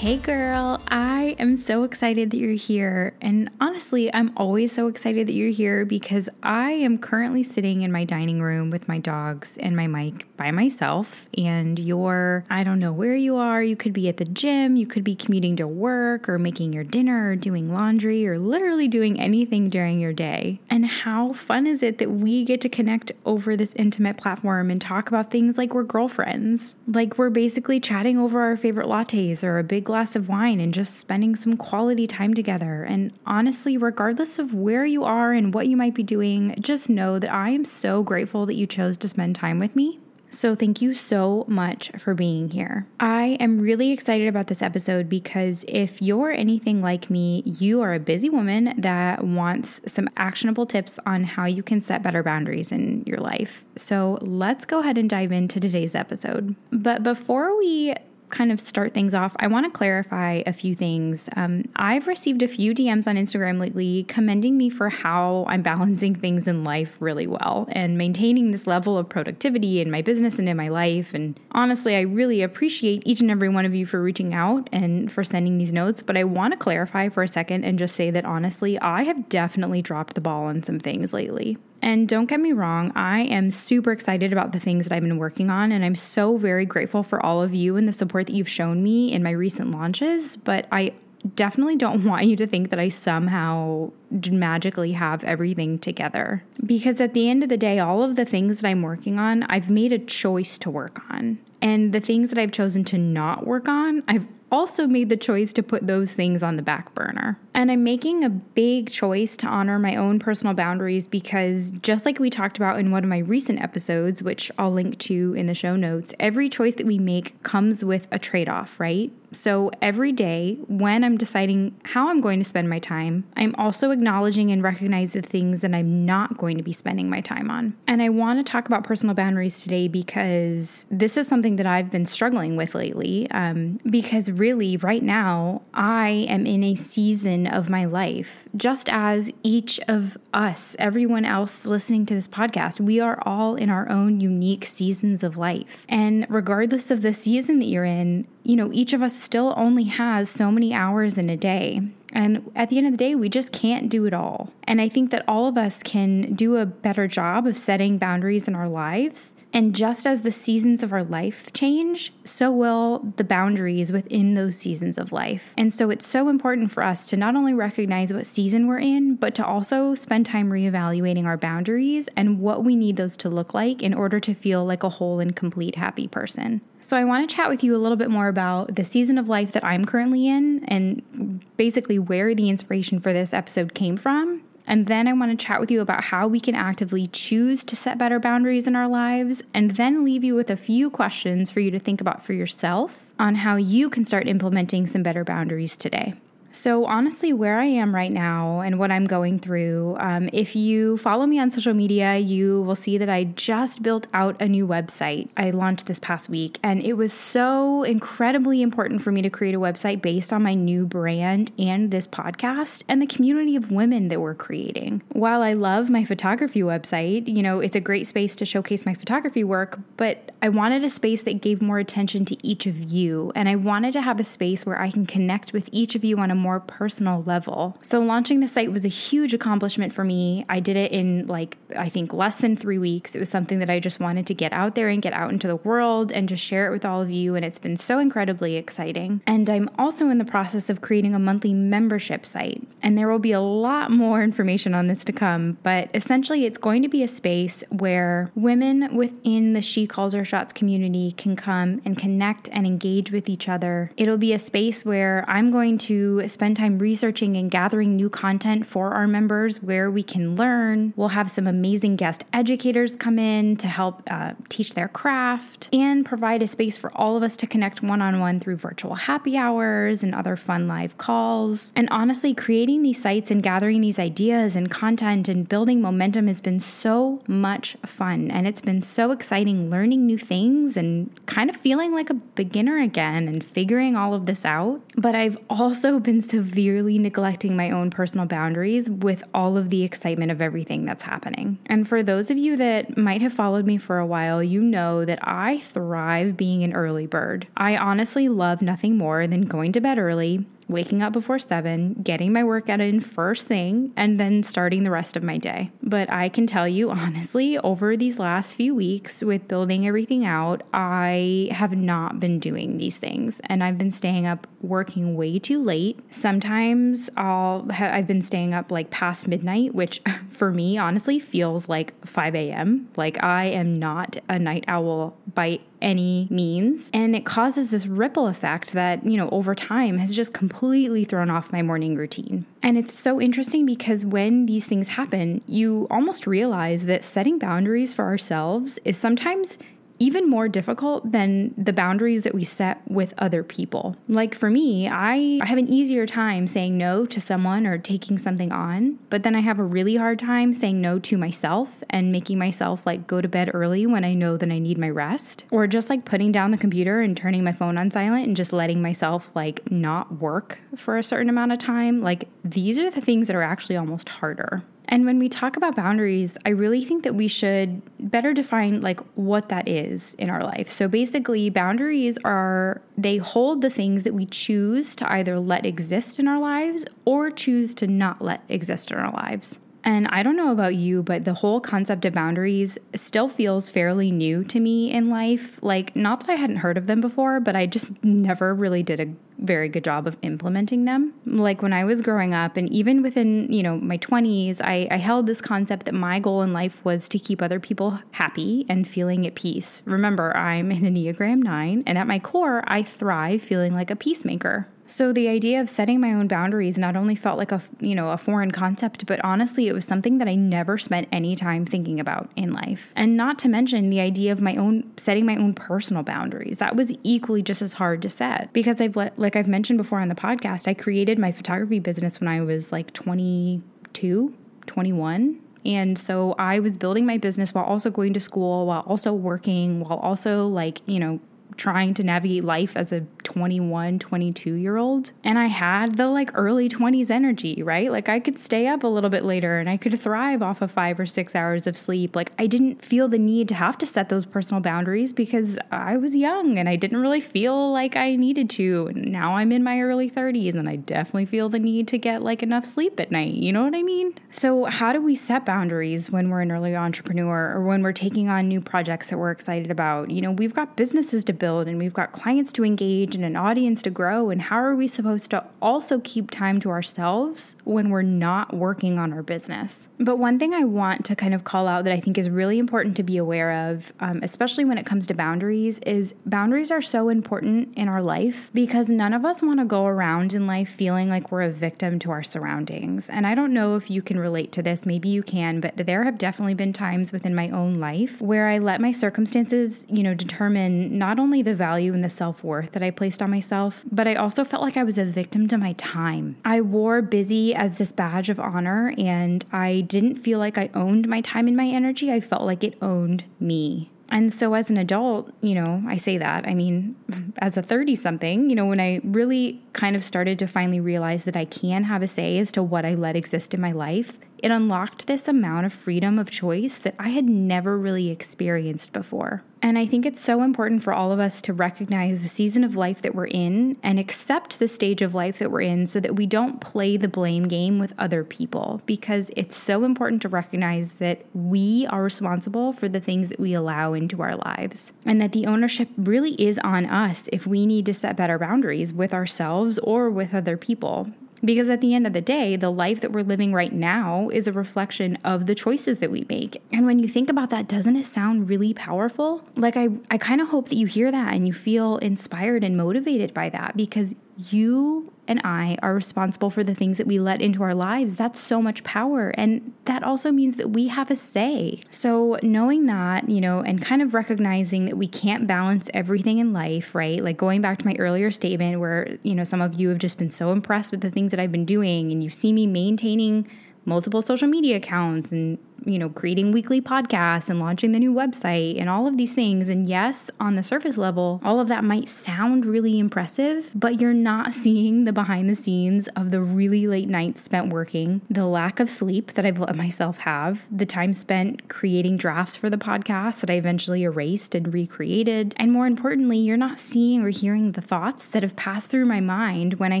Hey 0.04 0.18
girl, 0.18 0.82
I 0.88 1.34
am 1.38 1.56
so 1.56 1.84
excited 1.84 2.30
that 2.30 2.36
you're 2.36 2.50
here. 2.50 3.16
And 3.22 3.48
honestly, 3.58 4.12
I'm 4.12 4.34
always 4.36 4.70
so 4.70 4.86
excited 4.86 5.26
that 5.28 5.32
you're 5.32 5.48
here 5.48 5.86
because 5.86 6.28
I 6.42 6.72
am 6.72 6.98
currently 6.98 7.42
sitting 7.42 7.80
in 7.80 7.90
my 7.90 8.04
dining 8.04 8.42
room 8.42 8.68
with 8.68 8.86
my 8.86 8.98
dogs 8.98 9.56
and 9.56 9.74
my 9.74 9.86
mic 9.86 10.26
by 10.36 10.50
myself. 10.50 11.30
And 11.38 11.78
you're, 11.78 12.44
I 12.50 12.64
don't 12.64 12.80
know 12.80 12.92
where 12.92 13.14
you 13.14 13.36
are. 13.36 13.62
You 13.62 13.76
could 13.76 13.94
be 13.94 14.06
at 14.10 14.18
the 14.18 14.26
gym, 14.26 14.76
you 14.76 14.86
could 14.86 15.04
be 15.04 15.16
commuting 15.16 15.56
to 15.56 15.66
work 15.66 16.28
or 16.28 16.38
making 16.38 16.74
your 16.74 16.84
dinner 16.84 17.30
or 17.30 17.36
doing 17.36 17.72
laundry 17.72 18.28
or 18.28 18.38
literally 18.38 18.88
doing 18.88 19.18
anything 19.18 19.70
during 19.70 20.00
your 20.00 20.12
day. 20.12 20.60
And 20.68 20.84
how 20.84 21.32
fun 21.32 21.66
is 21.66 21.82
it 21.82 21.96
that 21.96 22.10
we 22.10 22.44
get 22.44 22.60
to 22.60 22.68
connect 22.68 23.12
over 23.24 23.56
this 23.56 23.72
intimate 23.76 24.18
platform 24.18 24.70
and 24.70 24.82
talk 24.82 25.08
about 25.08 25.30
things 25.30 25.56
like 25.56 25.72
we're 25.72 25.82
girlfriends? 25.82 26.76
Like 26.86 27.16
we're 27.16 27.30
basically 27.30 27.80
chatting 27.80 28.18
over 28.18 28.42
our 28.42 28.58
favorite 28.58 28.88
lattes 28.88 29.42
or 29.42 29.58
a 29.58 29.64
big 29.64 29.93
glass 29.94 30.16
of 30.16 30.28
wine 30.28 30.58
and 30.58 30.74
just 30.74 30.96
spending 30.96 31.36
some 31.36 31.56
quality 31.56 32.04
time 32.04 32.34
together. 32.34 32.82
And 32.82 33.12
honestly, 33.26 33.76
regardless 33.76 34.40
of 34.40 34.52
where 34.52 34.84
you 34.84 35.04
are 35.04 35.32
and 35.32 35.54
what 35.54 35.68
you 35.68 35.76
might 35.76 35.94
be 35.94 36.02
doing, 36.02 36.56
just 36.58 36.90
know 36.90 37.20
that 37.20 37.32
I 37.32 37.50
am 37.50 37.64
so 37.64 38.02
grateful 38.02 38.44
that 38.46 38.56
you 38.56 38.66
chose 38.66 38.98
to 38.98 39.08
spend 39.08 39.36
time 39.36 39.60
with 39.60 39.76
me. 39.76 40.00
So, 40.30 40.56
thank 40.56 40.82
you 40.82 40.94
so 40.94 41.44
much 41.46 41.92
for 41.96 42.12
being 42.12 42.50
here. 42.50 42.88
I 42.98 43.36
am 43.38 43.60
really 43.60 43.92
excited 43.92 44.26
about 44.26 44.48
this 44.48 44.62
episode 44.62 45.08
because 45.08 45.64
if 45.68 46.02
you're 46.02 46.32
anything 46.32 46.82
like 46.82 47.08
me, 47.08 47.44
you 47.46 47.80
are 47.82 47.94
a 47.94 48.00
busy 48.00 48.28
woman 48.28 48.74
that 48.76 49.22
wants 49.22 49.80
some 49.86 50.08
actionable 50.16 50.66
tips 50.66 50.98
on 51.06 51.22
how 51.22 51.44
you 51.44 51.62
can 51.62 51.80
set 51.80 52.02
better 52.02 52.24
boundaries 52.24 52.72
in 52.72 53.04
your 53.06 53.18
life. 53.18 53.64
So, 53.76 54.18
let's 54.22 54.64
go 54.64 54.80
ahead 54.80 54.98
and 54.98 55.08
dive 55.08 55.30
into 55.30 55.60
today's 55.60 55.94
episode. 55.94 56.56
But 56.72 57.04
before 57.04 57.56
we 57.56 57.94
kind 58.34 58.50
of 58.50 58.60
start 58.60 58.92
things 58.92 59.14
off, 59.14 59.34
I 59.38 59.46
want 59.46 59.64
to 59.64 59.70
clarify 59.70 60.42
a 60.46 60.52
few 60.52 60.74
things. 60.74 61.28
Um, 61.36 61.64
I've 61.76 62.06
received 62.06 62.42
a 62.42 62.48
few 62.48 62.74
DMs 62.74 63.06
on 63.06 63.16
Instagram 63.16 63.60
lately 63.60 64.04
commending 64.04 64.58
me 64.58 64.68
for 64.68 64.88
how 64.88 65.46
I'm 65.48 65.62
balancing 65.62 66.14
things 66.14 66.48
in 66.48 66.64
life 66.64 66.96
really 66.98 67.26
well 67.26 67.66
and 67.70 67.96
maintaining 67.96 68.50
this 68.50 68.66
level 68.66 68.98
of 68.98 69.08
productivity 69.08 69.80
in 69.80 69.90
my 69.90 70.02
business 70.02 70.38
and 70.38 70.48
in 70.48 70.56
my 70.56 70.68
life. 70.68 71.14
And 71.14 71.38
honestly, 71.52 71.96
I 71.96 72.00
really 72.00 72.42
appreciate 72.42 73.04
each 73.06 73.20
and 73.20 73.30
every 73.30 73.48
one 73.48 73.64
of 73.64 73.74
you 73.74 73.86
for 73.86 74.02
reaching 74.02 74.34
out 74.34 74.68
and 74.72 75.10
for 75.10 75.22
sending 75.22 75.58
these 75.58 75.72
notes. 75.72 76.02
But 76.02 76.18
I 76.18 76.24
want 76.24 76.52
to 76.52 76.58
clarify 76.58 77.08
for 77.08 77.22
a 77.22 77.28
second 77.28 77.64
and 77.64 77.78
just 77.78 77.94
say 77.94 78.10
that 78.10 78.24
honestly, 78.24 78.78
I 78.80 79.04
have 79.04 79.28
definitely 79.28 79.80
dropped 79.80 80.14
the 80.14 80.20
ball 80.20 80.46
on 80.46 80.64
some 80.64 80.80
things 80.80 81.12
lately. 81.12 81.56
And 81.84 82.08
don't 82.08 82.24
get 82.24 82.40
me 82.40 82.52
wrong, 82.52 82.92
I 82.96 83.24
am 83.24 83.50
super 83.50 83.92
excited 83.92 84.32
about 84.32 84.52
the 84.52 84.58
things 84.58 84.86
that 84.86 84.96
I've 84.96 85.02
been 85.02 85.18
working 85.18 85.50
on, 85.50 85.70
and 85.70 85.84
I'm 85.84 85.96
so 85.96 86.38
very 86.38 86.64
grateful 86.64 87.02
for 87.02 87.24
all 87.24 87.42
of 87.42 87.54
you 87.54 87.76
and 87.76 87.86
the 87.86 87.92
support 87.92 88.23
that 88.26 88.34
you've 88.34 88.48
shown 88.48 88.82
me 88.82 89.12
in 89.12 89.22
my 89.22 89.30
recent 89.30 89.70
launches. 89.70 90.36
But 90.36 90.66
I 90.72 90.92
definitely 91.34 91.76
don't 91.76 92.04
want 92.08 92.26
you 92.26 92.36
to 92.36 92.46
think 92.46 92.70
that 92.70 92.78
I 92.78 92.88
somehow 92.88 93.90
magically 94.30 94.92
have 94.92 95.24
everything 95.24 95.78
together. 95.78 96.44
Because 96.64 97.00
at 97.00 97.14
the 97.14 97.28
end 97.28 97.42
of 97.42 97.48
the 97.48 97.56
day, 97.56 97.78
all 97.78 98.02
of 98.02 98.16
the 98.16 98.24
things 98.24 98.60
that 98.60 98.68
I'm 98.68 98.82
working 98.82 99.18
on, 99.18 99.44
I've 99.44 99.70
made 99.70 99.92
a 99.92 99.98
choice 99.98 100.58
to 100.58 100.70
work 100.70 101.00
on. 101.10 101.38
And 101.62 101.92
the 101.92 102.00
things 102.00 102.30
that 102.30 102.38
I've 102.38 102.52
chosen 102.52 102.84
to 102.84 102.98
not 102.98 103.46
work 103.46 103.68
on, 103.68 104.02
I've 104.06 104.28
also 104.50 104.86
made 104.86 105.08
the 105.08 105.16
choice 105.16 105.52
to 105.54 105.62
put 105.62 105.86
those 105.86 106.14
things 106.14 106.42
on 106.42 106.56
the 106.56 106.62
back 106.62 106.94
burner. 106.94 107.38
And 107.54 107.70
I'm 107.70 107.84
making 107.84 108.24
a 108.24 108.30
big 108.30 108.90
choice 108.90 109.36
to 109.38 109.46
honor 109.46 109.78
my 109.78 109.96
own 109.96 110.18
personal 110.18 110.54
boundaries 110.54 111.06
because, 111.06 111.72
just 111.72 112.04
like 112.04 112.18
we 112.18 112.30
talked 112.30 112.56
about 112.56 112.78
in 112.78 112.90
one 112.90 113.04
of 113.04 113.10
my 113.10 113.18
recent 113.18 113.60
episodes, 113.60 114.22
which 114.22 114.50
I'll 114.58 114.72
link 114.72 114.98
to 115.00 115.34
in 115.34 115.46
the 115.46 115.54
show 115.54 115.76
notes, 115.76 116.14
every 116.18 116.48
choice 116.48 116.74
that 116.76 116.86
we 116.86 116.98
make 116.98 117.40
comes 117.42 117.84
with 117.84 118.08
a 118.10 118.18
trade 118.18 118.48
off, 118.48 118.80
right? 118.80 119.12
So 119.34 119.70
every 119.82 120.12
day 120.12 120.58
when 120.68 121.04
I'm 121.04 121.16
deciding 121.16 121.74
how 121.84 122.08
I'm 122.08 122.20
going 122.20 122.38
to 122.38 122.44
spend 122.44 122.70
my 122.70 122.78
time, 122.78 123.24
I'm 123.36 123.54
also 123.56 123.90
acknowledging 123.90 124.50
and 124.50 124.62
recognizing 124.62 125.22
the 125.22 125.26
things 125.26 125.60
that 125.60 125.74
I'm 125.74 126.06
not 126.06 126.38
going 126.38 126.56
to 126.56 126.62
be 126.62 126.72
spending 126.72 127.10
my 127.10 127.20
time 127.20 127.50
on. 127.50 127.74
And 127.86 128.00
I 128.00 128.08
want 128.08 128.44
to 128.44 128.50
talk 128.50 128.66
about 128.66 128.84
personal 128.84 129.14
boundaries 129.14 129.62
today 129.62 129.88
because 129.88 130.86
this 130.90 131.16
is 131.16 131.26
something 131.26 131.56
that 131.56 131.66
I've 131.66 131.90
been 131.90 132.06
struggling 132.06 132.56
with 132.56 132.74
lately. 132.74 133.30
Um, 133.30 133.80
because 133.90 134.30
really, 134.38 134.76
right 134.76 135.02
now, 135.02 135.62
I 135.72 136.26
am 136.28 136.46
in 136.46 136.62
a 136.64 136.74
season 136.74 137.46
of 137.46 137.68
my 137.68 137.84
life, 137.84 138.48
just 138.56 138.88
as 138.88 139.30
each 139.42 139.80
of 139.88 140.16
us, 140.32 140.76
everyone 140.78 141.24
else 141.24 141.66
listening 141.66 142.06
to 142.06 142.14
this 142.14 142.28
podcast, 142.28 142.80
we 142.80 143.00
are 143.00 143.18
all 143.22 143.54
in 143.54 143.70
our 143.70 143.88
own 143.90 144.20
unique 144.20 144.66
seasons 144.66 145.22
of 145.22 145.36
life. 145.36 145.86
And 145.88 146.26
regardless 146.28 146.90
of 146.90 147.02
the 147.02 147.12
season 147.14 147.58
that 147.60 147.66
you're 147.66 147.84
in, 147.84 148.26
you 148.42 148.56
know, 148.56 148.72
each 148.72 148.92
of 148.92 149.02
us 149.02 149.20
still 149.20 149.54
only 149.56 149.84
has 149.84 150.28
so 150.28 150.50
many 150.50 150.74
hours 150.74 151.16
in 151.16 151.30
a 151.30 151.36
day. 151.36 151.80
And 152.14 152.50
at 152.54 152.68
the 152.70 152.78
end 152.78 152.86
of 152.86 152.92
the 152.92 152.98
day, 152.98 153.14
we 153.16 153.28
just 153.28 153.52
can't 153.52 153.90
do 153.90 154.06
it 154.06 154.14
all. 154.14 154.52
And 154.62 154.80
I 154.80 154.88
think 154.88 155.10
that 155.10 155.24
all 155.28 155.48
of 155.48 155.58
us 155.58 155.82
can 155.82 156.32
do 156.34 156.56
a 156.56 156.64
better 156.64 157.08
job 157.08 157.46
of 157.46 157.58
setting 157.58 157.98
boundaries 157.98 158.46
in 158.46 158.54
our 158.54 158.68
lives. 158.68 159.34
And 159.52 159.74
just 159.74 160.06
as 160.06 160.22
the 160.22 160.32
seasons 160.32 160.82
of 160.82 160.92
our 160.92 161.04
life 161.04 161.52
change, 161.52 162.12
so 162.24 162.50
will 162.50 163.12
the 163.16 163.24
boundaries 163.24 163.92
within 163.92 164.34
those 164.34 164.56
seasons 164.56 164.96
of 164.96 165.12
life. 165.12 165.54
And 165.58 165.72
so 165.72 165.90
it's 165.90 166.06
so 166.06 166.28
important 166.28 166.72
for 166.72 166.82
us 166.82 167.06
to 167.06 167.16
not 167.16 167.36
only 167.36 167.52
recognize 167.52 168.12
what 168.12 168.26
season 168.26 168.68
we're 168.68 168.78
in, 168.78 169.16
but 169.16 169.34
to 169.36 169.46
also 169.46 169.94
spend 169.94 170.26
time 170.26 170.50
reevaluating 170.50 171.24
our 171.24 171.36
boundaries 171.36 172.08
and 172.16 172.40
what 172.40 172.64
we 172.64 172.76
need 172.76 172.96
those 172.96 173.16
to 173.18 173.28
look 173.28 173.54
like 173.54 173.82
in 173.82 173.92
order 173.92 174.20
to 174.20 174.34
feel 174.34 174.64
like 174.64 174.82
a 174.82 174.88
whole 174.88 175.20
and 175.20 175.36
complete 175.36 175.76
happy 175.76 176.08
person. 176.08 176.60
So, 176.84 176.98
I 176.98 177.04
want 177.04 177.26
to 177.26 177.34
chat 177.34 177.48
with 177.48 177.64
you 177.64 177.74
a 177.74 177.78
little 177.78 177.96
bit 177.96 178.10
more 178.10 178.28
about 178.28 178.76
the 178.76 178.84
season 178.84 179.16
of 179.16 179.26
life 179.26 179.52
that 179.52 179.64
I'm 179.64 179.86
currently 179.86 180.28
in 180.28 180.66
and 180.66 181.42
basically 181.56 181.98
where 181.98 182.34
the 182.34 182.50
inspiration 182.50 183.00
for 183.00 183.10
this 183.10 183.32
episode 183.32 183.72
came 183.72 183.96
from. 183.96 184.42
And 184.66 184.86
then 184.86 185.08
I 185.08 185.14
want 185.14 185.30
to 185.30 185.46
chat 185.46 185.60
with 185.60 185.70
you 185.70 185.80
about 185.80 186.04
how 186.04 186.28
we 186.28 186.40
can 186.40 186.54
actively 186.54 187.06
choose 187.06 187.64
to 187.64 187.74
set 187.74 187.96
better 187.96 188.20
boundaries 188.20 188.66
in 188.66 188.76
our 188.76 188.86
lives, 188.86 189.42
and 189.54 189.70
then 189.70 190.04
leave 190.04 190.24
you 190.24 190.34
with 190.34 190.50
a 190.50 190.58
few 190.58 190.90
questions 190.90 191.50
for 191.50 191.60
you 191.60 191.70
to 191.70 191.78
think 191.78 192.02
about 192.02 192.22
for 192.22 192.34
yourself 192.34 193.10
on 193.18 193.36
how 193.36 193.56
you 193.56 193.88
can 193.88 194.04
start 194.04 194.28
implementing 194.28 194.86
some 194.86 195.02
better 195.02 195.24
boundaries 195.24 195.78
today. 195.78 196.12
So, 196.54 196.84
honestly, 196.84 197.32
where 197.32 197.58
I 197.58 197.64
am 197.64 197.92
right 197.92 198.12
now 198.12 198.60
and 198.60 198.78
what 198.78 198.92
I'm 198.92 199.06
going 199.06 199.40
through, 199.40 199.96
um, 199.98 200.30
if 200.32 200.54
you 200.54 200.96
follow 200.98 201.26
me 201.26 201.40
on 201.40 201.50
social 201.50 201.74
media, 201.74 202.16
you 202.18 202.62
will 202.62 202.76
see 202.76 202.96
that 202.96 203.10
I 203.10 203.24
just 203.24 203.82
built 203.82 204.06
out 204.14 204.40
a 204.40 204.46
new 204.46 204.64
website. 204.64 205.28
I 205.36 205.50
launched 205.50 205.86
this 205.86 205.98
past 205.98 206.28
week, 206.28 206.60
and 206.62 206.80
it 206.80 206.92
was 206.92 207.12
so 207.12 207.82
incredibly 207.82 208.62
important 208.62 209.02
for 209.02 209.10
me 209.10 209.20
to 209.22 209.30
create 209.30 209.56
a 209.56 209.58
website 209.58 210.00
based 210.00 210.32
on 210.32 210.44
my 210.44 210.54
new 210.54 210.86
brand 210.86 211.50
and 211.58 211.90
this 211.90 212.06
podcast 212.06 212.84
and 212.88 213.02
the 213.02 213.06
community 213.06 213.56
of 213.56 213.72
women 213.72 214.06
that 214.06 214.20
we're 214.20 214.34
creating. 214.34 215.02
While 215.08 215.42
I 215.42 215.54
love 215.54 215.90
my 215.90 216.04
photography 216.04 216.60
website, 216.60 217.26
you 217.26 217.42
know, 217.42 217.58
it's 217.58 217.74
a 217.74 217.80
great 217.80 218.06
space 218.06 218.36
to 218.36 218.46
showcase 218.46 218.86
my 218.86 218.94
photography 218.94 219.42
work, 219.42 219.80
but 219.96 220.30
I 220.40 220.50
wanted 220.50 220.84
a 220.84 220.88
space 220.88 221.24
that 221.24 221.40
gave 221.40 221.60
more 221.60 221.80
attention 221.80 222.24
to 222.26 222.46
each 222.46 222.66
of 222.66 222.78
you, 222.78 223.32
and 223.34 223.48
I 223.48 223.56
wanted 223.56 223.92
to 223.94 224.02
have 224.02 224.20
a 224.20 224.24
space 224.24 224.64
where 224.64 224.80
I 224.80 224.92
can 224.92 225.04
connect 225.04 225.52
with 225.52 225.68
each 225.72 225.96
of 225.96 226.04
you 226.04 226.18
on 226.18 226.30
a 226.30 226.43
more 226.44 226.60
personal 226.60 227.22
level. 227.24 227.76
So, 227.80 228.00
launching 228.00 228.40
the 228.40 228.48
site 228.48 228.70
was 228.70 228.84
a 228.84 228.88
huge 228.88 229.32
accomplishment 229.32 229.92
for 229.92 230.04
me. 230.04 230.44
I 230.48 230.60
did 230.60 230.76
it 230.76 230.92
in 230.92 231.26
like, 231.26 231.56
I 231.76 231.88
think, 231.88 232.12
less 232.12 232.38
than 232.38 232.56
three 232.56 232.78
weeks. 232.78 233.16
It 233.16 233.18
was 233.18 233.30
something 233.30 233.58
that 233.60 233.70
I 233.70 233.80
just 233.80 233.98
wanted 233.98 234.26
to 234.26 234.34
get 234.34 234.52
out 234.52 234.74
there 234.74 234.88
and 234.90 235.00
get 235.00 235.14
out 235.14 235.32
into 235.32 235.48
the 235.48 235.56
world 235.56 236.12
and 236.12 236.28
just 236.28 236.44
share 236.44 236.66
it 236.66 236.70
with 236.70 236.84
all 236.84 237.00
of 237.00 237.10
you. 237.10 237.34
And 237.34 237.44
it's 237.44 237.58
been 237.58 237.78
so 237.78 237.98
incredibly 237.98 238.56
exciting. 238.56 239.22
And 239.26 239.48
I'm 239.48 239.70
also 239.78 240.10
in 240.10 240.18
the 240.18 240.24
process 240.24 240.68
of 240.68 240.82
creating 240.82 241.14
a 241.14 241.18
monthly 241.18 241.54
membership 241.54 242.26
site. 242.26 242.62
And 242.82 242.98
there 242.98 243.08
will 243.08 243.18
be 243.18 243.32
a 243.32 243.40
lot 243.40 243.90
more 243.90 244.22
information 244.22 244.74
on 244.74 244.86
this 244.86 245.04
to 245.06 245.12
come. 245.12 245.56
But 245.62 245.88
essentially, 245.94 246.44
it's 246.44 246.58
going 246.58 246.82
to 246.82 246.88
be 246.88 247.02
a 247.02 247.08
space 247.08 247.64
where 247.70 248.30
women 248.34 248.94
within 248.94 249.54
the 249.54 249.62
She 249.62 249.86
Calls 249.86 250.12
Her 250.12 250.24
Shots 250.24 250.52
community 250.52 251.12
can 251.12 251.36
come 251.36 251.80
and 251.86 251.96
connect 251.96 252.50
and 252.50 252.66
engage 252.66 253.10
with 253.10 253.30
each 253.30 253.48
other. 253.48 253.90
It'll 253.96 254.18
be 254.18 254.34
a 254.34 254.38
space 254.38 254.84
where 254.84 255.24
I'm 255.26 255.50
going 255.50 255.78
to 255.78 256.28
spend 256.34 256.56
time 256.56 256.78
researching 256.78 257.36
and 257.36 257.50
gathering 257.50 257.96
new 257.96 258.10
content 258.10 258.66
for 258.66 258.90
our 258.90 259.06
members 259.06 259.62
where 259.62 259.90
we 259.90 260.02
can 260.02 260.36
learn. 260.36 260.92
We'll 260.96 261.08
have 261.08 261.30
some 261.30 261.46
amazing 261.46 261.96
guest 261.96 262.24
educators 262.32 262.96
come 262.96 263.18
in 263.18 263.56
to 263.56 263.68
help 263.68 264.02
uh, 264.10 264.34
teach 264.48 264.74
their 264.74 264.88
craft 264.88 265.68
and 265.72 266.04
provide 266.04 266.42
a 266.42 266.46
space 266.46 266.76
for 266.76 266.90
all 266.96 267.16
of 267.16 267.22
us 267.22 267.36
to 267.38 267.46
connect 267.46 267.82
one 267.82 268.02
on 268.02 268.20
one 268.20 268.40
through 268.40 268.56
virtual 268.56 268.94
happy 268.94 269.36
hours 269.36 270.02
and 270.02 270.14
other 270.14 270.36
fun 270.36 270.68
live 270.68 270.98
calls. 270.98 271.72
And 271.76 271.88
honestly, 271.90 272.34
creating 272.34 272.82
these 272.82 273.00
sites 273.00 273.30
and 273.30 273.42
gathering 273.42 273.80
these 273.80 273.98
ideas 273.98 274.56
and 274.56 274.70
content 274.70 275.28
and 275.28 275.48
building 275.48 275.80
momentum 275.80 276.26
has 276.26 276.40
been 276.40 276.60
so 276.60 277.22
much 277.26 277.76
fun. 277.86 278.30
And 278.30 278.46
it's 278.46 278.60
been 278.60 278.82
so 278.82 279.12
exciting 279.12 279.70
learning 279.70 280.04
new 280.04 280.18
things 280.18 280.76
and 280.76 281.10
kind 281.26 281.48
of 281.48 281.56
feeling 281.56 281.92
like 281.92 282.10
a 282.10 282.14
beginner 282.14 282.78
again 282.78 283.28
and 283.28 283.44
figuring 283.44 283.96
all 283.96 284.14
of 284.14 284.26
this 284.26 284.44
out. 284.44 284.80
But 284.96 285.14
I've 285.14 285.38
also 285.48 286.00
been 286.00 286.22
severely 286.28 286.98
neglecting 286.98 287.56
my 287.56 287.70
own 287.70 287.90
personal 287.90 288.26
boundaries 288.26 288.90
with 288.90 289.22
all 289.32 289.56
of 289.56 289.70
the 289.70 289.82
excitement 289.82 290.30
of 290.30 290.42
everything 290.42 290.84
that's 290.84 291.02
happening. 291.02 291.58
And 291.66 291.88
for 291.88 292.02
those 292.02 292.30
of 292.30 292.38
you 292.38 292.56
that 292.56 292.96
might 292.96 293.22
have 293.22 293.32
followed 293.32 293.66
me 293.66 293.76
for 293.76 293.98
a 293.98 294.06
while, 294.06 294.42
you 294.42 294.60
know 294.60 295.04
that 295.04 295.18
I 295.22 295.58
thrive 295.58 296.36
being 296.36 296.62
an 296.64 296.72
early 296.72 297.06
bird. 297.06 297.46
I 297.56 297.76
honestly 297.76 298.28
love 298.28 298.62
nothing 298.62 298.96
more 298.96 299.26
than 299.26 299.42
going 299.42 299.72
to 299.72 299.80
bed 299.80 299.98
early, 299.98 300.44
waking 300.68 301.02
up 301.02 301.12
before 301.12 301.38
seven, 301.38 301.94
getting 302.02 302.32
my 302.32 302.44
workout 302.44 302.80
in 302.80 303.00
first 303.00 303.46
thing, 303.46 303.92
and 303.96 304.18
then 304.18 304.42
starting 304.42 304.82
the 304.82 304.90
rest 304.90 305.16
of 305.16 305.22
my 305.22 305.38
day. 305.38 305.70
But 305.82 306.10
I 306.12 306.28
can 306.28 306.46
tell 306.46 306.66
you 306.68 306.90
honestly, 307.04 307.58
over 307.58 307.96
these 307.96 308.18
last 308.18 308.54
few 308.54 308.74
weeks 308.74 309.22
with 309.22 309.48
building 309.48 309.86
everything 309.86 310.24
out, 310.24 310.62
I 310.72 311.48
have 311.52 311.76
not 311.76 312.20
been 312.20 312.38
doing 312.38 312.78
these 312.78 312.98
things 312.98 313.40
and 313.46 313.62
I've 313.62 313.78
been 313.78 313.90
staying 313.90 314.26
up 314.26 314.46
working 314.60 315.16
way 315.16 315.38
too 315.38 315.62
late. 315.62 316.00
Sometimes 316.10 317.10
I'll 317.16 317.66
ha- 317.70 317.90
I've 317.92 318.06
been 318.06 318.22
staying 318.22 318.54
up 318.54 318.70
like 318.70 318.90
past 318.90 319.28
midnight, 319.28 319.74
which 319.74 320.00
for 320.30 320.52
me 320.52 320.78
honestly 320.78 321.18
feels 321.18 321.68
like 321.68 321.94
5 322.06 322.34
a.m. 322.34 322.88
Like 322.96 323.22
I 323.22 323.46
am 323.46 323.78
not 323.78 324.16
a 324.28 324.38
night 324.38 324.64
owl 324.68 325.16
by 325.34 325.60
any 325.84 326.26
means. 326.30 326.90
And 326.92 327.14
it 327.14 327.24
causes 327.24 327.70
this 327.70 327.86
ripple 327.86 328.26
effect 328.26 328.72
that, 328.72 329.04
you 329.04 329.16
know, 329.16 329.28
over 329.30 329.54
time 329.54 329.98
has 329.98 330.16
just 330.16 330.32
completely 330.32 331.04
thrown 331.04 331.30
off 331.30 331.52
my 331.52 331.62
morning 331.62 331.94
routine. 331.94 332.46
And 332.62 332.78
it's 332.78 332.94
so 332.94 333.20
interesting 333.20 333.66
because 333.66 334.04
when 334.04 334.46
these 334.46 334.66
things 334.66 334.88
happen, 334.88 335.42
you 335.46 335.86
almost 335.90 336.26
realize 336.26 336.86
that 336.86 337.04
setting 337.04 337.38
boundaries 337.38 337.92
for 337.92 338.06
ourselves 338.06 338.80
is 338.84 338.96
sometimes 338.96 339.58
even 339.98 340.28
more 340.28 340.48
difficult 340.48 341.12
than 341.12 341.54
the 341.56 341.72
boundaries 341.72 342.22
that 342.22 342.34
we 342.34 342.44
set 342.44 342.80
with 342.88 343.14
other 343.18 343.42
people. 343.42 343.96
Like 344.08 344.34
for 344.34 344.50
me, 344.50 344.88
I, 344.88 345.40
have 345.44 345.58
an 345.58 345.72
easier 345.72 346.06
time 346.06 346.46
saying 346.46 346.76
no 346.76 347.06
to 347.06 347.20
someone 347.20 347.66
or 347.66 347.78
taking 347.78 348.18
something 348.18 348.52
on, 348.52 348.98
but 349.10 349.22
then 349.22 349.36
I 349.36 349.40
have 349.40 349.58
a 349.58 349.64
really 349.64 349.96
hard 349.96 350.18
time 350.18 350.52
saying 350.52 350.80
no 350.80 350.98
to 351.00 351.16
myself 351.16 351.82
and 351.90 352.10
making 352.10 352.38
myself 352.38 352.86
like 352.86 353.06
go 353.06 353.20
to 353.20 353.28
bed 353.28 353.50
early 353.54 353.86
when 353.86 354.04
I 354.04 354.14
know 354.14 354.36
that 354.36 354.50
I 354.50 354.58
need 354.58 354.78
my 354.78 354.90
rest, 354.90 355.44
or 355.50 355.66
just 355.66 355.90
like 355.90 356.04
putting 356.04 356.32
down 356.32 356.50
the 356.50 356.58
computer 356.58 357.00
and 357.00 357.16
turning 357.16 357.44
my 357.44 357.52
phone 357.52 357.78
on 357.78 357.90
silent 357.90 358.26
and 358.26 358.36
just 358.36 358.52
letting 358.52 358.82
myself 358.82 359.30
like 359.34 359.70
not 359.70 360.20
work 360.20 360.58
for 360.76 360.96
a 360.96 361.04
certain 361.04 361.28
amount 361.28 361.52
of 361.52 361.58
time. 361.58 362.02
Like 362.02 362.28
these 362.44 362.78
are 362.78 362.90
the 362.90 363.00
things 363.00 363.28
that 363.28 363.36
are 363.36 363.42
actually 363.42 363.76
almost 363.76 364.08
harder. 364.08 364.62
And 364.88 365.06
when 365.06 365.18
we 365.18 365.28
talk 365.28 365.56
about 365.56 365.76
boundaries, 365.76 366.36
I 366.44 366.50
really 366.50 366.84
think 366.84 367.04
that 367.04 367.14
we 367.14 367.28
should 367.28 367.82
better 367.98 368.32
define 368.32 368.80
like 368.80 369.00
what 369.14 369.48
that 369.48 369.68
is 369.68 370.14
in 370.14 370.30
our 370.30 370.44
life. 370.44 370.70
So 370.70 370.88
basically, 370.88 371.50
boundaries 371.50 372.18
are 372.24 372.82
they 372.96 373.16
hold 373.16 373.62
the 373.62 373.70
things 373.70 374.02
that 374.02 374.14
we 374.14 374.26
choose 374.26 374.94
to 374.96 375.10
either 375.12 375.40
let 375.40 375.64
exist 375.64 376.18
in 376.18 376.28
our 376.28 376.38
lives 376.38 376.84
or 377.04 377.30
choose 377.30 377.74
to 377.76 377.86
not 377.86 378.20
let 378.22 378.42
exist 378.48 378.90
in 378.90 378.98
our 378.98 379.12
lives. 379.12 379.58
And 379.84 380.08
I 380.08 380.22
don't 380.22 380.36
know 380.36 380.50
about 380.50 380.74
you, 380.74 381.02
but 381.02 381.24
the 381.26 381.34
whole 381.34 381.60
concept 381.60 382.06
of 382.06 382.14
boundaries 382.14 382.78
still 382.94 383.28
feels 383.28 383.68
fairly 383.68 384.10
new 384.10 384.42
to 384.44 384.58
me 384.58 384.90
in 384.90 385.10
life. 385.10 385.62
Like, 385.62 385.94
not 385.94 386.20
that 386.20 386.30
I 386.30 386.36
hadn't 386.36 386.56
heard 386.56 386.78
of 386.78 386.86
them 386.86 387.02
before, 387.02 387.38
but 387.38 387.54
I 387.54 387.66
just 387.66 388.02
never 388.02 388.54
really 388.54 388.82
did 388.82 388.98
a 388.98 389.12
very 389.38 389.68
good 389.68 389.84
job 389.84 390.06
of 390.06 390.16
implementing 390.22 390.86
them. 390.86 391.12
Like 391.26 391.60
when 391.60 391.74
I 391.74 391.84
was 391.84 392.00
growing 392.00 392.32
up, 392.32 392.56
and 392.56 392.72
even 392.72 393.02
within, 393.02 393.52
you 393.52 393.62
know, 393.62 393.76
my 393.76 393.98
20s, 393.98 394.60
I, 394.62 394.88
I 394.90 394.96
held 394.96 395.26
this 395.26 395.42
concept 395.42 395.84
that 395.84 395.94
my 395.94 396.18
goal 396.18 396.40
in 396.40 396.54
life 396.54 396.82
was 396.84 397.08
to 397.10 397.18
keep 397.18 397.42
other 397.42 397.60
people 397.60 397.98
happy 398.12 398.64
and 398.70 398.88
feeling 398.88 399.26
at 399.26 399.34
peace. 399.34 399.82
Remember, 399.84 400.34
I'm 400.34 400.70
an 400.70 400.80
Enneagram 400.80 401.42
9, 401.42 401.82
and 401.86 401.98
at 401.98 402.06
my 402.06 402.18
core, 402.18 402.62
I 402.66 402.82
thrive 402.82 403.42
feeling 403.42 403.74
like 403.74 403.90
a 403.90 403.96
peacemaker. 403.96 404.68
So 404.86 405.12
the 405.12 405.28
idea 405.28 405.60
of 405.60 405.70
setting 405.70 406.00
my 406.00 406.12
own 406.12 406.28
boundaries 406.28 406.76
not 406.76 406.94
only 406.94 407.14
felt 407.14 407.38
like 407.38 407.52
a, 407.52 407.62
you 407.80 407.94
know, 407.94 408.10
a 408.10 408.18
foreign 408.18 408.50
concept, 408.50 409.06
but 409.06 409.22
honestly 409.24 409.66
it 409.66 409.72
was 409.72 409.84
something 409.84 410.18
that 410.18 410.28
I 410.28 410.34
never 410.34 410.76
spent 410.76 411.08
any 411.10 411.36
time 411.36 411.64
thinking 411.64 411.98
about 411.98 412.30
in 412.36 412.52
life. 412.52 412.92
And 412.94 413.16
not 413.16 413.38
to 413.40 413.48
mention 413.48 413.90
the 413.90 414.00
idea 414.00 414.32
of 414.32 414.40
my 414.40 414.56
own 414.56 414.90
setting 414.96 415.24
my 415.24 415.36
own 415.36 415.54
personal 415.54 416.02
boundaries. 416.02 416.58
That 416.58 416.76
was 416.76 416.92
equally 417.02 417.42
just 417.42 417.62
as 417.62 417.74
hard 417.74 418.02
to 418.02 418.10
set 418.10 418.52
because 418.52 418.80
I've 418.80 418.96
let, 418.96 419.18
like 419.18 419.36
I've 419.36 419.48
mentioned 419.48 419.78
before 419.78 420.00
on 420.00 420.08
the 420.08 420.14
podcast, 420.14 420.68
I 420.68 420.74
created 420.74 421.18
my 421.18 421.32
photography 421.32 421.78
business 421.78 422.20
when 422.20 422.28
I 422.28 422.42
was 422.42 422.70
like 422.70 422.92
22, 422.92 424.34
21. 424.66 425.40
And 425.66 425.98
so 425.98 426.34
I 426.38 426.58
was 426.58 426.76
building 426.76 427.06
my 427.06 427.16
business 427.16 427.54
while 427.54 427.64
also 427.64 427.90
going 427.90 428.12
to 428.12 428.20
school, 428.20 428.66
while 428.66 428.82
also 428.82 429.14
working, 429.14 429.80
while 429.80 429.98
also 429.98 430.46
like, 430.46 430.82
you 430.84 431.00
know, 431.00 431.20
trying 431.56 431.94
to 431.94 432.02
navigate 432.02 432.44
life 432.44 432.76
as 432.76 432.92
a 432.92 433.00
21, 433.22 433.98
22 433.98 434.54
year 434.54 434.76
old. 434.76 435.10
And 435.22 435.38
I 435.38 435.46
had 435.46 435.96
the 435.96 436.08
like 436.08 436.30
early 436.34 436.68
20s 436.68 437.10
energy, 437.10 437.62
right? 437.62 437.90
Like 437.90 438.08
I 438.08 438.20
could 438.20 438.38
stay 438.38 438.66
up 438.66 438.82
a 438.82 438.86
little 438.86 439.10
bit 439.10 439.24
later 439.24 439.58
and 439.58 439.68
I 439.68 439.76
could 439.76 439.98
thrive 439.98 440.42
off 440.42 440.62
of 440.62 440.70
five 440.70 440.98
or 441.00 441.06
six 441.06 441.34
hours 441.34 441.66
of 441.66 441.76
sleep. 441.76 442.14
Like 442.14 442.32
I 442.38 442.46
didn't 442.46 442.84
feel 442.84 443.08
the 443.08 443.18
need 443.18 443.48
to 443.48 443.54
have 443.54 443.78
to 443.78 443.86
set 443.86 444.08
those 444.08 444.26
personal 444.26 444.60
boundaries 444.60 445.12
because 445.12 445.58
I 445.70 445.96
was 445.96 446.14
young 446.16 446.58
and 446.58 446.68
I 446.68 446.76
didn't 446.76 446.98
really 446.98 447.20
feel 447.20 447.72
like 447.72 447.96
I 447.96 448.16
needed 448.16 448.50
to. 448.50 448.90
Now 448.94 449.36
I'm 449.36 449.52
in 449.52 449.62
my 449.62 449.80
early 449.80 450.10
30s 450.10 450.54
and 450.54 450.68
I 450.68 450.76
definitely 450.76 451.26
feel 451.26 451.48
the 451.48 451.58
need 451.58 451.88
to 451.88 451.98
get 451.98 452.22
like 452.22 452.42
enough 452.42 452.64
sleep 452.64 453.00
at 453.00 453.10
night. 453.10 453.34
You 453.34 453.52
know 453.52 453.64
what 453.64 453.74
I 453.74 453.82
mean? 453.82 454.14
So, 454.30 454.64
how 454.64 454.92
do 454.92 455.00
we 455.00 455.14
set 455.14 455.46
boundaries 455.46 456.10
when 456.10 456.28
we're 456.28 456.40
an 456.40 456.50
early 456.50 456.76
entrepreneur 456.76 457.52
or 457.54 457.62
when 457.62 457.82
we're 457.82 457.92
taking 457.92 458.28
on 458.28 458.48
new 458.48 458.60
projects 458.60 459.10
that 459.10 459.18
we're 459.18 459.30
excited 459.30 459.70
about? 459.70 460.10
You 460.10 460.20
know, 460.20 460.32
we've 460.32 460.54
got 460.54 460.76
businesses 460.76 461.24
to 461.24 461.32
build 461.32 461.43
and 461.44 461.78
we've 461.78 461.92
got 461.92 462.12
clients 462.12 462.52
to 462.54 462.64
engage 462.64 463.14
and 463.14 463.24
an 463.24 463.36
audience 463.36 463.82
to 463.82 463.90
grow. 463.90 464.30
And 464.30 464.40
how 464.40 464.56
are 464.56 464.74
we 464.74 464.86
supposed 464.86 465.30
to 465.30 465.44
also 465.60 466.00
keep 466.00 466.30
time 466.30 466.60
to 466.60 466.70
ourselves 466.70 467.56
when 467.64 467.90
we're 467.90 468.02
not 468.02 468.54
working 468.54 468.98
on 468.98 469.12
our 469.12 469.22
business? 469.22 469.88
But 469.98 470.18
one 470.18 470.38
thing 470.38 470.54
I 470.54 470.64
want 470.64 471.04
to 471.06 471.16
kind 471.16 471.34
of 471.34 471.44
call 471.44 471.68
out 471.68 471.84
that 471.84 471.92
I 471.92 472.00
think 472.00 472.18
is 472.18 472.30
really 472.30 472.58
important 472.58 472.96
to 472.96 473.02
be 473.02 473.16
aware 473.16 473.70
of, 473.70 473.92
um, 474.00 474.20
especially 474.22 474.64
when 474.64 474.78
it 474.78 474.86
comes 474.86 475.06
to 475.08 475.14
boundaries, 475.14 475.78
is 475.80 476.14
boundaries 476.26 476.70
are 476.70 476.82
so 476.82 477.08
important 477.08 477.76
in 477.76 477.88
our 477.88 478.02
life 478.02 478.50
because 478.54 478.88
none 478.88 479.12
of 479.12 479.24
us 479.24 479.42
want 479.42 479.60
to 479.60 479.66
go 479.66 479.86
around 479.86 480.32
in 480.32 480.46
life 480.46 480.70
feeling 480.70 481.08
like 481.08 481.30
we're 481.30 481.42
a 481.42 481.50
victim 481.50 481.98
to 482.00 482.10
our 482.10 482.22
surroundings. 482.22 483.08
And 483.10 483.26
I 483.26 483.34
don't 483.34 483.52
know 483.52 483.76
if 483.76 483.90
you 483.90 484.02
can 484.02 484.18
relate 484.18 484.52
to 484.52 484.62
this, 484.62 484.86
maybe 484.86 485.08
you 485.08 485.22
can, 485.22 485.60
but 485.60 485.76
there 485.76 486.04
have 486.04 486.18
definitely 486.18 486.54
been 486.54 486.72
times 486.72 487.12
within 487.12 487.34
my 487.34 487.50
own 487.50 487.78
life 487.78 488.20
where 488.20 488.48
I 488.48 488.58
let 488.58 488.80
my 488.80 488.92
circumstances, 488.92 489.86
you 489.88 490.02
know, 490.02 490.14
determine 490.14 490.98
not 490.98 491.18
only 491.24 491.40
the 491.40 491.54
value 491.54 491.94
and 491.94 492.04
the 492.04 492.10
self 492.10 492.44
worth 492.44 492.72
that 492.72 492.82
I 492.82 492.90
placed 492.90 493.22
on 493.22 493.30
myself, 493.30 493.82
but 493.90 494.06
I 494.06 494.14
also 494.14 494.44
felt 494.44 494.62
like 494.62 494.76
I 494.76 494.84
was 494.84 494.98
a 494.98 495.06
victim 495.06 495.48
to 495.48 495.56
my 495.56 495.72
time. 495.72 496.36
I 496.44 496.60
wore 496.60 497.00
busy 497.00 497.54
as 497.54 497.78
this 497.78 497.92
badge 497.92 498.28
of 498.28 498.38
honor, 498.38 498.94
and 498.98 499.42
I 499.50 499.80
didn't 499.80 500.16
feel 500.16 500.38
like 500.38 500.58
I 500.58 500.68
owned 500.74 501.08
my 501.08 501.22
time 501.22 501.48
and 501.48 501.56
my 501.56 501.66
energy. 501.66 502.12
I 502.12 502.20
felt 502.20 502.42
like 502.42 502.62
it 502.62 502.76
owned 502.82 503.24
me. 503.40 503.90
And 504.10 504.30
so, 504.30 504.52
as 504.52 504.68
an 504.68 504.76
adult, 504.76 505.32
you 505.40 505.54
know, 505.54 505.82
I 505.88 505.96
say 505.96 506.18
that. 506.18 506.46
I 506.46 506.52
mean, 506.52 506.94
as 507.38 507.56
a 507.56 507.62
30 507.62 507.94
something, 507.94 508.50
you 508.50 508.54
know, 508.54 508.66
when 508.66 508.80
I 508.80 509.00
really 509.02 509.62
kind 509.72 509.96
of 509.96 510.04
started 510.04 510.38
to 510.40 510.46
finally 510.46 510.80
realize 510.80 511.24
that 511.24 511.36
I 511.36 511.46
can 511.46 511.84
have 511.84 512.02
a 512.02 512.06
say 512.06 512.36
as 512.38 512.52
to 512.52 512.62
what 512.62 512.84
I 512.84 512.94
let 512.94 513.16
exist 513.16 513.54
in 513.54 513.62
my 513.62 513.72
life, 513.72 514.18
it 514.38 514.50
unlocked 514.50 515.06
this 515.06 515.26
amount 515.26 515.64
of 515.64 515.72
freedom 515.72 516.18
of 516.18 516.30
choice 516.30 516.78
that 516.80 516.94
I 516.98 517.08
had 517.08 517.24
never 517.24 517.78
really 517.78 518.10
experienced 518.10 518.92
before. 518.92 519.42
And 519.64 519.78
I 519.78 519.86
think 519.86 520.04
it's 520.04 520.20
so 520.20 520.42
important 520.42 520.82
for 520.82 520.92
all 520.92 521.10
of 521.10 521.18
us 521.18 521.40
to 521.40 521.54
recognize 521.54 522.20
the 522.20 522.28
season 522.28 522.64
of 522.64 522.76
life 522.76 523.00
that 523.00 523.14
we're 523.14 523.28
in 523.28 523.78
and 523.82 523.98
accept 523.98 524.58
the 524.58 524.68
stage 524.68 525.00
of 525.00 525.14
life 525.14 525.38
that 525.38 525.50
we're 525.50 525.62
in 525.62 525.86
so 525.86 526.00
that 526.00 526.16
we 526.16 526.26
don't 526.26 526.60
play 526.60 526.98
the 526.98 527.08
blame 527.08 527.48
game 527.48 527.78
with 527.78 527.94
other 527.96 528.24
people 528.24 528.82
because 528.84 529.30
it's 529.38 529.56
so 529.56 529.84
important 529.84 530.20
to 530.20 530.28
recognize 530.28 530.96
that 530.96 531.24
we 531.32 531.86
are 531.88 532.02
responsible 532.02 532.74
for 532.74 532.90
the 532.90 533.00
things 533.00 533.30
that 533.30 533.40
we 533.40 533.54
allow 533.54 533.94
into 533.94 534.20
our 534.20 534.36
lives 534.36 534.92
and 535.06 535.18
that 535.18 535.32
the 535.32 535.46
ownership 535.46 535.88
really 535.96 536.32
is 536.32 536.58
on 536.58 536.84
us 536.84 537.30
if 537.32 537.46
we 537.46 537.64
need 537.64 537.86
to 537.86 537.94
set 537.94 538.18
better 538.18 538.38
boundaries 538.38 538.92
with 538.92 539.14
ourselves 539.14 539.78
or 539.78 540.10
with 540.10 540.34
other 540.34 540.58
people. 540.58 541.10
Because 541.44 541.68
at 541.68 541.80
the 541.80 541.94
end 541.94 542.06
of 542.06 542.12
the 542.12 542.20
day, 542.20 542.56
the 542.56 542.70
life 542.70 543.00
that 543.00 543.12
we're 543.12 543.24
living 543.24 543.52
right 543.52 543.72
now 543.72 544.30
is 544.32 544.46
a 544.46 544.52
reflection 544.52 545.18
of 545.24 545.46
the 545.46 545.54
choices 545.54 545.98
that 546.00 546.10
we 546.10 546.26
make. 546.28 546.62
And 546.72 546.86
when 546.86 546.98
you 546.98 547.08
think 547.08 547.28
about 547.28 547.50
that, 547.50 547.68
doesn't 547.68 547.96
it 547.96 548.06
sound 548.06 548.48
really 548.48 548.72
powerful? 548.72 549.42
Like, 549.56 549.76
I, 549.76 549.88
I 550.10 550.18
kind 550.18 550.40
of 550.40 550.48
hope 550.48 550.68
that 550.70 550.76
you 550.76 550.86
hear 550.86 551.10
that 551.10 551.34
and 551.34 551.46
you 551.46 551.52
feel 551.52 551.98
inspired 551.98 552.64
and 552.64 552.76
motivated 552.76 553.34
by 553.34 553.48
that 553.50 553.76
because 553.76 554.14
you 554.36 555.12
and 555.26 555.40
I 555.44 555.78
are 555.82 555.94
responsible 555.94 556.50
for 556.50 556.62
the 556.62 556.74
things 556.74 556.98
that 556.98 557.06
we 557.06 557.18
let 557.18 557.40
into 557.40 557.62
our 557.62 557.74
lives, 557.74 558.16
that's 558.16 558.40
so 558.40 558.60
much 558.60 558.84
power. 558.84 559.30
And 559.30 559.72
that 559.84 560.02
also 560.02 560.30
means 560.30 560.56
that 560.56 560.70
we 560.70 560.88
have 560.88 561.10
a 561.10 561.16
say. 561.16 561.80
So, 561.90 562.38
knowing 562.42 562.86
that, 562.86 563.28
you 563.28 563.40
know, 563.40 563.60
and 563.60 563.80
kind 563.80 564.02
of 564.02 564.14
recognizing 564.14 564.86
that 564.86 564.96
we 564.96 565.08
can't 565.08 565.46
balance 565.46 565.88
everything 565.94 566.38
in 566.38 566.52
life, 566.52 566.94
right? 566.94 567.22
Like 567.22 567.36
going 567.36 567.60
back 567.60 567.78
to 567.78 567.86
my 567.86 567.96
earlier 567.98 568.30
statement 568.30 568.80
where, 568.80 569.16
you 569.22 569.34
know, 569.34 569.44
some 569.44 569.60
of 569.60 569.74
you 569.74 569.88
have 569.88 569.98
just 569.98 570.18
been 570.18 570.30
so 570.30 570.52
impressed 570.52 570.90
with 570.90 571.00
the 571.00 571.10
things 571.10 571.30
that 571.30 571.40
I've 571.40 571.52
been 571.52 571.64
doing 571.64 572.12
and 572.12 572.22
you 572.22 572.30
see 572.30 572.52
me 572.52 572.66
maintaining 572.66 573.48
multiple 573.86 574.22
social 574.22 574.48
media 574.48 574.76
accounts 574.76 575.32
and 575.32 575.58
you 575.86 575.98
know, 575.98 576.08
creating 576.08 576.52
weekly 576.52 576.80
podcasts 576.80 577.50
and 577.50 577.60
launching 577.60 577.92
the 577.92 577.98
new 577.98 578.12
website 578.12 578.78
and 578.78 578.88
all 578.88 579.06
of 579.06 579.16
these 579.16 579.34
things. 579.34 579.68
And 579.68 579.86
yes, 579.86 580.30
on 580.40 580.56
the 580.56 580.64
surface 580.64 580.96
level, 580.96 581.40
all 581.44 581.60
of 581.60 581.68
that 581.68 581.84
might 581.84 582.08
sound 582.08 582.64
really 582.64 582.98
impressive, 582.98 583.70
but 583.74 584.00
you're 584.00 584.12
not 584.12 584.54
seeing 584.64 585.04
the 585.04 585.12
behind 585.12 585.48
the 585.48 585.54
scenes 585.54 586.08
of 586.08 586.30
the 586.30 586.40
really 586.40 586.86
late 586.86 587.08
nights 587.08 587.42
spent 587.42 587.72
working, 587.72 588.22
the 588.30 588.46
lack 588.46 588.80
of 588.80 588.90
sleep 588.90 589.34
that 589.34 589.46
I've 589.46 589.58
let 589.58 589.76
myself 589.76 590.18
have, 590.18 590.66
the 590.74 590.86
time 590.86 591.12
spent 591.12 591.68
creating 591.68 592.16
drafts 592.16 592.56
for 592.56 592.70
the 592.70 592.76
podcast 592.76 593.40
that 593.40 593.50
I 593.50 593.54
eventually 593.54 594.02
erased 594.02 594.54
and 594.54 594.72
recreated. 594.72 595.54
And 595.56 595.72
more 595.72 595.86
importantly, 595.86 596.38
you're 596.38 596.56
not 596.56 596.80
seeing 596.80 597.22
or 597.22 597.30
hearing 597.30 597.72
the 597.72 597.80
thoughts 597.80 598.28
that 598.28 598.42
have 598.42 598.56
passed 598.56 598.90
through 598.90 599.06
my 599.06 599.20
mind 599.20 599.74
when 599.74 599.92
I 599.92 600.00